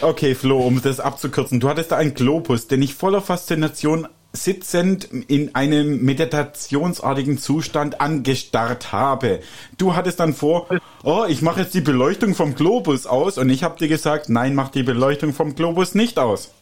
[0.00, 1.60] Okay, Flo, um das abzukürzen.
[1.60, 8.92] Du hattest da einen Globus, den ich voller Faszination sitzend in einem meditationsartigen Zustand angestarrt
[8.92, 9.40] habe.
[9.78, 10.66] Du hattest dann vor,
[11.02, 14.54] oh, ich mache jetzt die Beleuchtung vom Globus aus und ich habe dir gesagt, nein,
[14.54, 16.52] mach die Beleuchtung vom Globus nicht aus.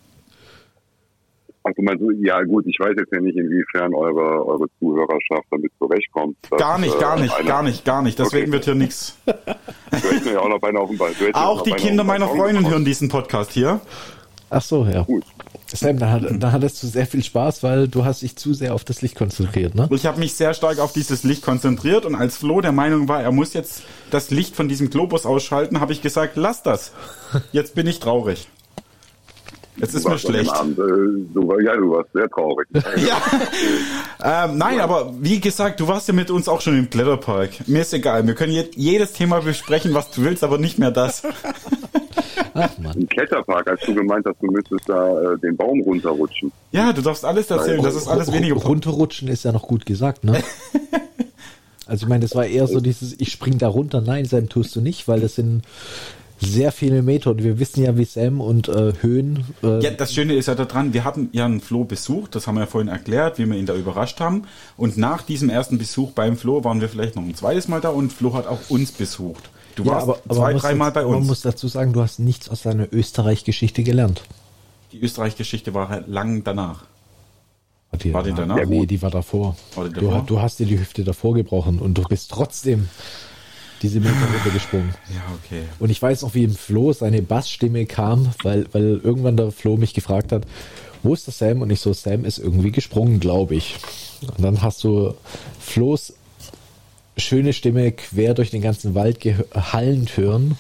[1.69, 5.73] Also mal so, ja gut, ich weiß jetzt ja nicht, inwiefern eure, eure Zuhörerschaft damit
[5.81, 6.37] zurechtkommt.
[6.49, 8.19] dass, Gar nicht, gar äh, nicht, einer- gar nicht, gar nicht.
[8.21, 8.53] Deswegen Okay.
[8.53, 9.17] wird hier nichts.
[9.27, 9.33] Du
[9.91, 10.49] hättest mir ja auch
[11.35, 13.81] Auch die Kinder meiner Freundin hören diesen Podcast hier.
[14.49, 15.03] Ach so, ja.
[15.03, 15.25] Gut.
[15.67, 18.73] Sam, da, hat, da hattest du sehr viel Spaß, weil du hast dich zu sehr
[18.73, 19.89] auf das Licht konzentriert, ne?
[19.91, 23.21] Ich habe mich sehr stark auf dieses Licht konzentriert und als Flo der Meinung war,
[23.25, 26.93] er muss jetzt das Licht von diesem Globus ausschalten, habe ich gesagt, lass das.
[27.51, 28.47] Jetzt bin ich traurig.
[29.79, 30.51] Jetzt ist mir schlecht.
[30.51, 32.69] Abend, äh, du, ja, du warst sehr traurig.
[32.97, 34.45] Ja.
[34.45, 37.69] ähm, nein, aber wie gesagt, du warst ja mit uns auch schon im Kletterpark.
[37.69, 40.91] Mir ist egal, wir können jetzt jedes Thema besprechen, was du willst, aber nicht mehr
[40.91, 41.23] das.
[42.55, 42.97] Ach man.
[42.97, 46.51] Im Kletterpark, als du gemeint hast, du müsstest da äh, den Baum runterrutschen.
[46.73, 48.55] Ja, du darfst alles erzählen, das ist alles weniger.
[48.55, 50.43] Runterrutschen ist ja noch gut gesagt, ne?
[51.89, 54.01] Also ich meine, das war eher so dieses, ich spring da runter.
[54.01, 55.63] Nein, Sam, tust du nicht, weil das sind
[56.39, 59.45] sehr viele Meter und wir wissen ja, wie Sam und äh, Höhen.
[59.63, 62.57] Äh, Ja, das Schöne ist ja daran, wir hatten ja einen Flo besucht, das haben
[62.57, 64.43] wir ja vorhin erklärt, wie wir ihn da überrascht haben.
[64.77, 67.89] Und nach diesem ersten Besuch beim Flo waren wir vielleicht noch ein zweites Mal da
[67.89, 69.49] und Flo hat auch uns besucht.
[69.77, 71.27] Du ja, warst aber, aber zwei, man dreimal bei Man uns.
[71.27, 74.23] muss dazu sagen, du hast nichts aus deiner Österreich-Geschichte gelernt.
[74.93, 76.85] Die Österreich-Geschichte war halt lang danach.
[77.91, 78.59] War die, War die danach?
[78.59, 79.57] Ja, nee, die war davor.
[79.75, 80.23] War die Du, davor?
[80.27, 82.89] du hast dir die Hüfte davor gebrochen und du bist trotzdem
[83.83, 84.95] diese Meter runtergesprungen.
[85.15, 85.63] Ja, okay.
[85.79, 89.77] Und ich weiß noch, wie im Flo seine Bassstimme kam, weil, weil irgendwann der Flo
[89.77, 90.47] mich gefragt hat,
[91.03, 91.63] wo ist der Sam?
[91.63, 93.77] Und ich so, Sam ist irgendwie gesprungen, glaube ich.
[94.37, 95.15] Und dann hast du
[95.61, 96.15] Flo's
[97.17, 100.59] schöne Stimme quer durch den ganzen Wald gehallend hören.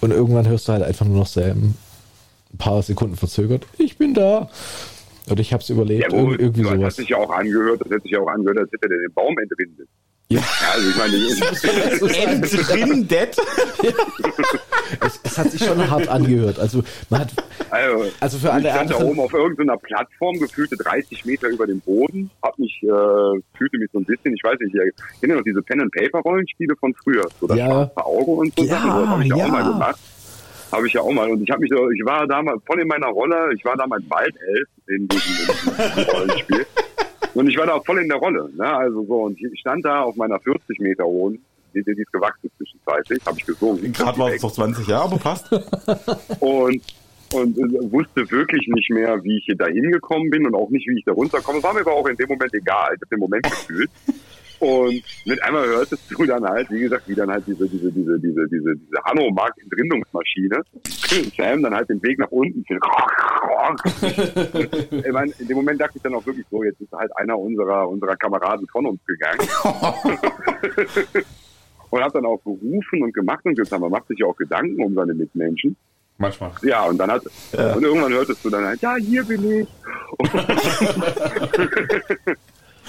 [0.00, 1.74] Und irgendwann hörst du halt einfach nur noch Sam
[2.52, 3.66] ein paar Sekunden verzögert.
[3.78, 4.48] Ich bin da.
[5.28, 6.10] Und ich habe es überlebt.
[6.10, 6.96] Ja, Irg irgendwie das hat sowas.
[6.96, 9.36] sich ja auch angehört, das hätte sich ja auch angehört, als hätte der den Baum
[9.38, 9.88] entwindet.
[10.32, 10.40] Ja,
[10.74, 11.16] also ich meine,
[12.76, 13.36] Entrindet?
[15.00, 16.58] Es, es hat sich schon hart angehört.
[16.58, 17.28] Also man hat,
[17.70, 21.48] also, also für ich alle stand da anderen, oben auf irgendeiner Plattform, gefühlte 30 Meter
[21.48, 22.86] über dem Boden, hab mich, äh,
[23.56, 27.24] fühlte mich so ein bisschen, ich weiß nicht, ich kenne noch diese Pen-and-Paper-Rollenspiele von früher,
[27.40, 27.66] so das Ja.
[27.66, 29.96] schwarze Auge und so Ja, Sachen, habe ich ja, auch mal gemacht.
[30.72, 31.30] Habe ich ja auch mal.
[31.30, 34.02] Und ich habe mich so, ich war damals voll in meiner Rolle, ich war damals
[34.08, 36.66] Waldelf in diesem Rollenspiel.
[37.34, 38.50] Und ich war da voll in der Rolle.
[38.56, 38.66] Ne?
[38.66, 42.50] Also so, und ich stand da auf meiner 40 Meter hohen, die, die ist gewachsen
[42.56, 43.92] zwischenzeitlich, habe ich gesungen.
[43.92, 45.50] Gerade war es doch 20 Jahre, aber passt.
[46.40, 46.82] und
[47.32, 50.86] und äh, wusste wirklich nicht mehr, wie ich hier da hingekommen bin und auch nicht,
[50.88, 51.62] wie ich da runterkomme.
[51.62, 52.92] War mir aber auch in dem Moment egal.
[52.94, 53.90] Ich habe den Moment gefühlt.
[54.58, 58.18] Und mit einmal hörtest du dann halt, wie gesagt, wie dann halt diese, diese, diese,
[58.18, 60.62] diese, diese, diese Hanomag-Entrindungsmaschine,
[61.36, 62.62] Sam dann halt den Weg nach unten.
[64.90, 67.38] ich meine, in dem Moment dachte ich dann auch wirklich so, jetzt ist halt einer
[67.38, 69.40] unserer, unserer Kameraden von uns gegangen.
[71.90, 73.80] und hat dann auch gerufen und gemacht und getan.
[73.80, 75.76] Man macht sich ja auch Gedanken um seine Mitmenschen.
[76.18, 76.52] Manchmal.
[76.62, 79.68] Ja, und dann hat, und irgendwann hörtest du dann halt, ja, hier bin ich.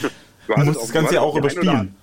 [0.01, 0.09] du
[0.47, 1.95] Du musst das Ganze ja auch überspielen.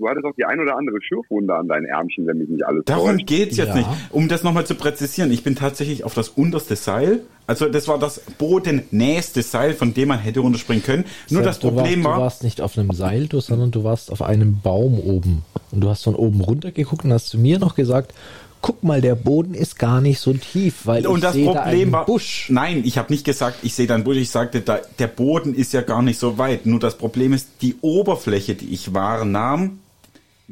[0.00, 2.84] Du hattest auch die ein oder andere Schürfwunde an deinen Ärmchen, wenn mich nicht alles
[2.86, 3.26] Darum täuscht.
[3.26, 3.74] geht's jetzt Ja.
[3.76, 3.88] nicht.
[4.08, 7.20] Um das nochmal zu präzisieren, ich bin tatsächlich auf das unterste Seil.
[7.46, 11.04] Also das war das bodennächste Seil, von dem man hätte runterspringen können.
[11.28, 13.84] Nur das du Problem warst, Du war, warst nicht auf einem Seil, du, sondern du
[13.84, 15.42] warst auf einem Baum oben.
[15.70, 18.14] Und du hast von oben runter geguckt und hast zu mir noch gesagt,
[18.62, 21.52] guck mal, der Boden ist gar nicht so tief, weil und ich das sehe da
[21.62, 22.46] Problem einen war, Busch.
[22.50, 24.16] nein, ich habe nicht gesagt, ich sehe da einen Busch.
[24.16, 26.64] Ich sagte, da, der Boden ist ja gar nicht so weit.
[26.66, 29.80] Nur das Problem ist, die Oberfläche, die ich wahrnahm,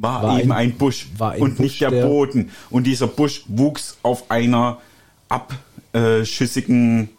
[0.01, 2.51] war, War eben ein- ein, Busch war ein und Busch, nicht der, der- Boden.
[2.71, 4.79] Und dieser Busch wuchs auf einer
[5.29, 7.11] abschüssigen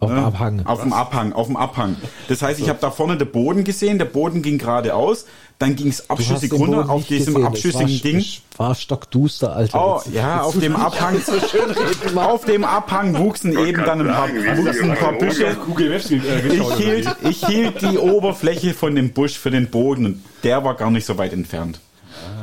[0.00, 0.24] Auf dem Ne?
[0.26, 0.66] Abhang.
[0.66, 1.96] Auf dem Abhang, auf dem Abhang.
[2.28, 5.24] Das heißt, ich habe da vorne den Boden gesehen, der Boden ging geradeaus,
[5.58, 7.46] dann ging es abschüssig runter auf diesem gesehen.
[7.46, 8.24] abschüssigen war, Ding.
[8.58, 9.80] War stockduster, Alter.
[9.82, 13.82] Oh, Jetzt- ja, jetzt auf dem Abhang, so schön reden, auf dem Abhang wuchsen eben
[13.84, 15.46] dann ein paar, wuchsen ein paar Büsche.
[15.46, 20.62] Äh, Ich hielt, ich hielt die Oberfläche von dem Busch für den Boden und der
[20.64, 21.80] war gar nicht so weit entfernt.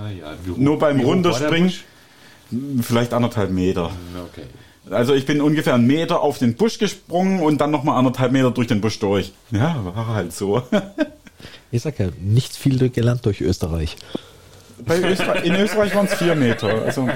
[0.09, 1.71] Ja, Nur beim Runterspringen,
[2.81, 3.91] vielleicht anderthalb Meter.
[4.31, 4.43] Okay.
[4.89, 8.51] Also ich bin ungefähr einen Meter auf den Busch gesprungen und dann nochmal anderthalb Meter
[8.51, 9.31] durch den Busch durch.
[9.51, 10.63] Ja, war halt so.
[11.71, 13.95] Ich sag ja, nichts viel gelernt durch Österreich.
[14.85, 16.67] Bei Österreich, in Österreich waren es vier Meter.
[16.83, 17.07] Also,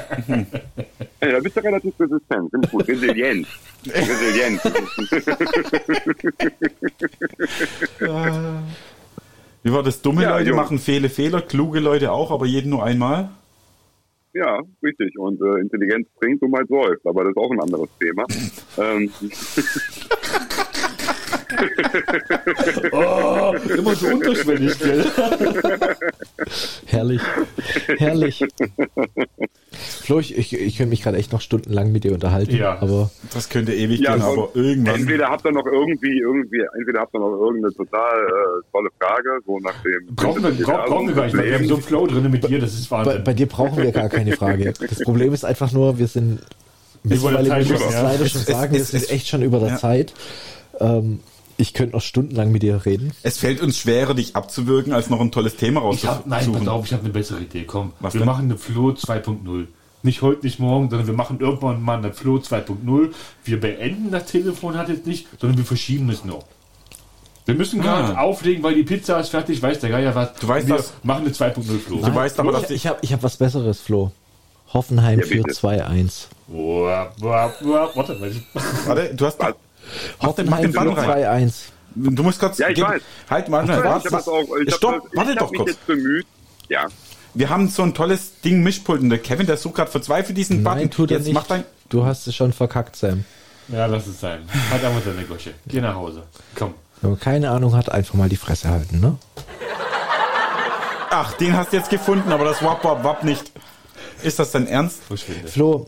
[1.19, 2.51] Hey, da bist du relativ resistent.
[2.51, 2.87] Finde ich gut.
[2.87, 3.47] Resilient.
[3.87, 4.61] Resilient.
[9.65, 9.99] wie war das?
[10.03, 10.61] Dumme Ja, Leute Junge.
[10.61, 13.29] machen viele Fehler, kluge Leute auch, aber jeden nur einmal.
[14.31, 15.17] Ja, richtig.
[15.17, 17.03] Und äh, Intelligenz bringt, Dummheit säuft.
[17.03, 18.25] Aber das ist auch ein anderes Thema.
[18.77, 19.09] ähm,
[22.91, 25.05] Oh, immer so unterschwellig, gell?
[26.85, 27.21] Herrlich.
[27.97, 28.43] Herrlich.
[30.03, 32.77] Flo, ich, ich, ich könnte mich gerade echt noch stundenlang mit dir unterhalten, Ja.
[32.79, 34.95] aber Das könnte ewig Ja, gehen, und aber irgendwann.
[34.95, 39.39] entweder habt ihr noch irgendwie, irgendwie, entweder habt ihr noch irgendeine total äh, tolle Frage,
[39.45, 40.15] so nach dem.
[40.15, 42.47] Brauchen wir, brauchen, brauchen wir gar nicht, weil wir haben so einen Flow drin mit
[42.47, 43.23] dir, das ist bei, Wahnsinn.
[43.23, 44.73] bei dir brauchen wir gar keine Frage.
[44.79, 46.39] Das Problem ist einfach nur, wir sind
[47.03, 47.79] wollen mittlerweile, es über.
[48.03, 49.77] leider schon Es- es- sagen, wir es- sind es- echt schon über der ja.
[49.77, 50.13] Zeit.
[50.79, 51.19] Ähm,
[51.57, 53.11] ich könnte noch stundenlang mit dir reden.
[53.23, 56.47] Es fällt uns schwerer, dich abzuwirken, als noch ein tolles Thema Ich hab, nein, pass
[56.47, 56.67] rauszusuchen.
[56.69, 57.63] auf, ich habe eine bessere Idee.
[57.63, 58.25] Komm, Was wir denn?
[58.27, 59.67] machen eine Flow 2.0.
[60.03, 63.11] Nicht heute, nicht morgen, sondern wir machen irgendwann mal eine Flow 2.0.
[63.43, 66.45] Wir beenden das Telefon hat jetzt nicht, sondern wir verschieben es noch.
[67.45, 68.21] Wir müssen gerade Ah.
[68.21, 70.33] auflegen, weil die Pizza ist fertig, weiß der Geier was.
[70.33, 70.93] Du weißt wir das.
[71.03, 71.97] machen eine 2.0 Flow.
[71.97, 74.11] Du weißt aber, ich dass ich habe ich hab was Besseres, Flo.
[74.73, 75.53] Hoffenheim Ja, für bitte.
[75.53, 76.27] 2-1.
[76.47, 78.41] Boah, boah, boah, Warte, ich-
[78.87, 79.37] Warte, du hast.
[80.21, 81.49] Hoffenheim den für Button rein.
[81.49, 81.53] 2-1.
[81.95, 82.57] Du musst kurz.
[82.57, 83.01] Ja, ich weiß.
[83.29, 84.21] Halt mal, ich warte, ich hab
[84.77, 85.69] Stopp, ich warte doch kurz.
[85.69, 86.25] jetzt bemüht.
[86.69, 86.87] Ja.
[87.33, 90.63] Wir haben so ein tolles Ding Mischpult und der Kevin, der sucht gerade verzweifelt diesen
[90.63, 90.91] Nein, Button.
[90.91, 91.33] tut er Jetzt nicht.
[91.35, 91.63] mach dein.
[91.89, 93.25] Du hast es schon verkackt, Sam.
[93.67, 94.39] Ja, lass es sein.
[94.71, 95.53] Halt einfach deine Gosche.
[95.67, 96.23] Geh nach Hause.
[96.55, 96.73] Komm.
[97.01, 99.17] Wenn man keine Ahnung hat, einfach mal die Fresse halten, ne?
[101.09, 103.51] Ach, den hast du jetzt gefunden, aber das Wap Wap Wap nicht.
[104.23, 105.01] Ist das dein Ernst?
[105.47, 105.87] Flo,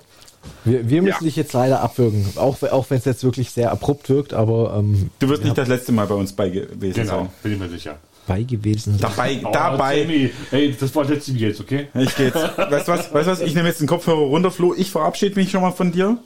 [0.66, 1.26] wir, wir müssen Ja.
[1.26, 2.26] dich jetzt leider abwürgen.
[2.36, 5.68] Auch, auch wenn es jetzt wirklich sehr abrupt wirkt, aber ähm, Du wirst nicht das
[5.68, 7.30] letzte Mal bei uns bei gewesen Genau, sein.
[7.44, 7.98] bin ich mir sicher.
[8.28, 8.98] bei gewesen.
[9.00, 10.02] Dabei, Oh, dabei.
[10.02, 11.88] Sammy, ey, das war das letzte Video jetzt, okay?
[11.96, 12.36] Ich geh jetzt.
[12.36, 13.14] Weißt du was?
[13.14, 13.42] Weißt was?
[13.42, 14.74] Ich nehme jetzt den Kopfhörer runter, Flo.
[14.78, 16.18] Ich verabschiede mich schon mal von dir.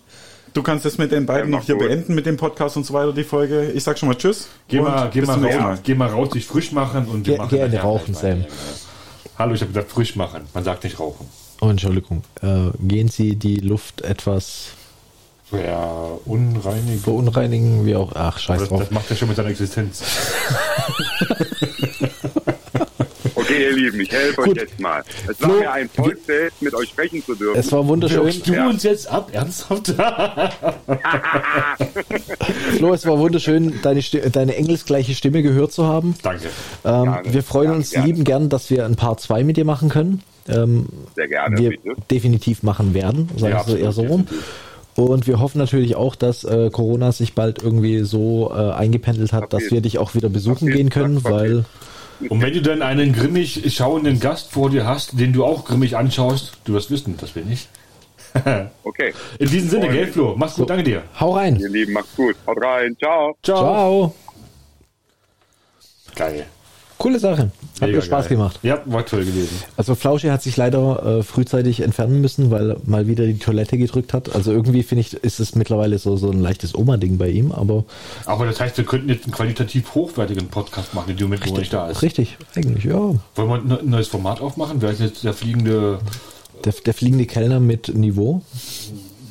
[0.53, 1.88] Du kannst es mit den beiden Ja, noch hier gut.
[1.88, 3.72] beenden mit dem Podcast und so weiter, die Folge.
[3.72, 4.49] Ich sag schon mal Tschüss.
[4.68, 7.49] Geh mal, geh mal raus, geh mal raus, dich frisch machen und wir Ge- machen
[7.57, 8.14] gerne rauchen.
[8.14, 8.43] Sam.
[9.39, 10.41] Hallo, ich habe gesagt frisch machen.
[10.53, 11.26] Man sagt nicht rauchen.
[11.62, 12.24] Oh, Entschuldigung.
[12.41, 14.70] Äh, gehen Sie die Luft etwas
[15.51, 17.01] Ja, unreinig.
[17.01, 18.12] verunreinigen, wie auch.
[18.16, 18.80] Ach, scheiß Das, drauf.
[18.82, 20.03] das macht er schon mit seiner Existenz.
[23.34, 24.49] Okay, ihr Lieben, ich helfe Gut.
[24.49, 25.03] euch jetzt mal.
[25.28, 27.59] Es war Flo, mir ein Vollfest, mit euch sprechen zu dürfen.
[27.59, 28.24] Es war wunderschön.
[28.24, 28.68] Wirkst du Ja.
[28.70, 29.30] uns jetzt ab?
[29.34, 29.88] Ernsthaft?
[32.78, 36.16] Flo, es war wunderschön, deine, deine engelsgleiche Stimme gehört zu haben.
[36.22, 36.45] Danke.
[36.86, 38.07] Ähm, Gerne, wir freuen gerne, uns gerne.
[38.07, 40.22] lieben gern, dass wir ein Paar 2 mit dir machen können.
[40.50, 41.94] Ähm, Sehr gerne, wir bitte.
[42.10, 44.28] definitiv machen werden, sagen Ja, wir eher so rum.
[44.96, 49.54] Und wir hoffen natürlich auch, dass äh, Corona sich bald irgendwie so äh, eingependelt hat,
[49.54, 49.72] dass Papier.
[49.78, 51.38] wir dich auch wieder besuchen Papier, gehen können, Papier.
[51.38, 51.66] weil
[52.30, 55.96] Und wenn du dann einen grimmig schauenden Gast vor dir hast, den du auch grimmig
[55.96, 57.68] anschaust, du wirst wissen, das bin ich.
[58.84, 59.14] Okay.
[59.39, 60.08] In diesem Sinne, gell.
[60.08, 60.36] Flo?
[60.38, 61.04] Mach's gut, danke dir.
[61.20, 61.58] hau rein.
[61.58, 62.36] Ihr Lieben, macht's gut.
[62.48, 62.96] Haut rein.
[63.00, 63.36] Ciao.
[63.44, 64.16] Ciao.
[66.16, 66.46] Geil.
[67.02, 67.52] Coole Sache.
[67.80, 68.38] Hat Mega mir Spaß geil.
[68.38, 68.60] gemacht.
[68.64, 69.49] Ja, war toll gewesen.
[69.76, 73.78] Also Flauschi hat sich leider äh, frühzeitig entfernen müssen, weil er mal wieder die Toilette
[73.78, 74.36] gedrückt hat.
[74.36, 77.86] Also irgendwie finde ich, ist es mittlerweile so, so ein leichtes Oma-Ding bei ihm, aber
[78.26, 81.54] Aber das heißt, wir könnten jetzt einen qualitativ hochwertigen Podcast machen, in dem Moment, wo
[81.56, 82.02] er nicht da ist.
[82.04, 82.93] richtig, eigentlich, ja.
[82.93, 84.82] Wollen wir ein ne- neues Format aufmachen?
[84.82, 85.99] Wer ist jetzt der fliegende,
[86.64, 88.43] Der, der fliegende Kellner mit Niveau.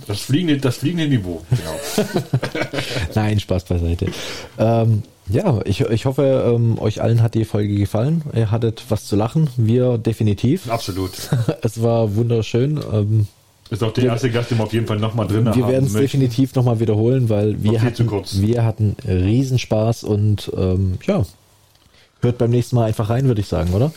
[0.08, 1.42] das fliegende, das fliegende Niveau?
[1.50, 2.08] Genau.
[3.14, 4.06] Nein, Spaß beiseite.
[4.58, 8.22] Ähm, ja, ich, ich hoffe, ähm, euch allen hat die Folge gefallen.
[8.34, 9.48] Ihr hattet was zu lachen.
[9.56, 10.70] Wir definitiv.
[10.70, 11.12] Absolut.
[11.62, 12.80] Es war wunderschön.
[12.92, 13.26] Ähm,
[13.70, 15.86] Ist auch der erste Gast, den wir auf jeden Fall nochmal drin wir haben werden
[15.86, 21.24] es definitiv nochmal wiederholen, weil wir hatten, wir hatten Riesenspaß und ähm, ja,
[22.22, 23.92] hört beim nächsten Mal einfach rein, würde ich sagen, oder?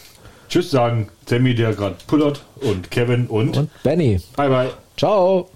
[0.50, 4.20] Tschüss sagen, Sammy, der gerade pullert und Kevin und, Und Benny.
[4.36, 4.70] bye bye.
[4.98, 5.50] Ciao.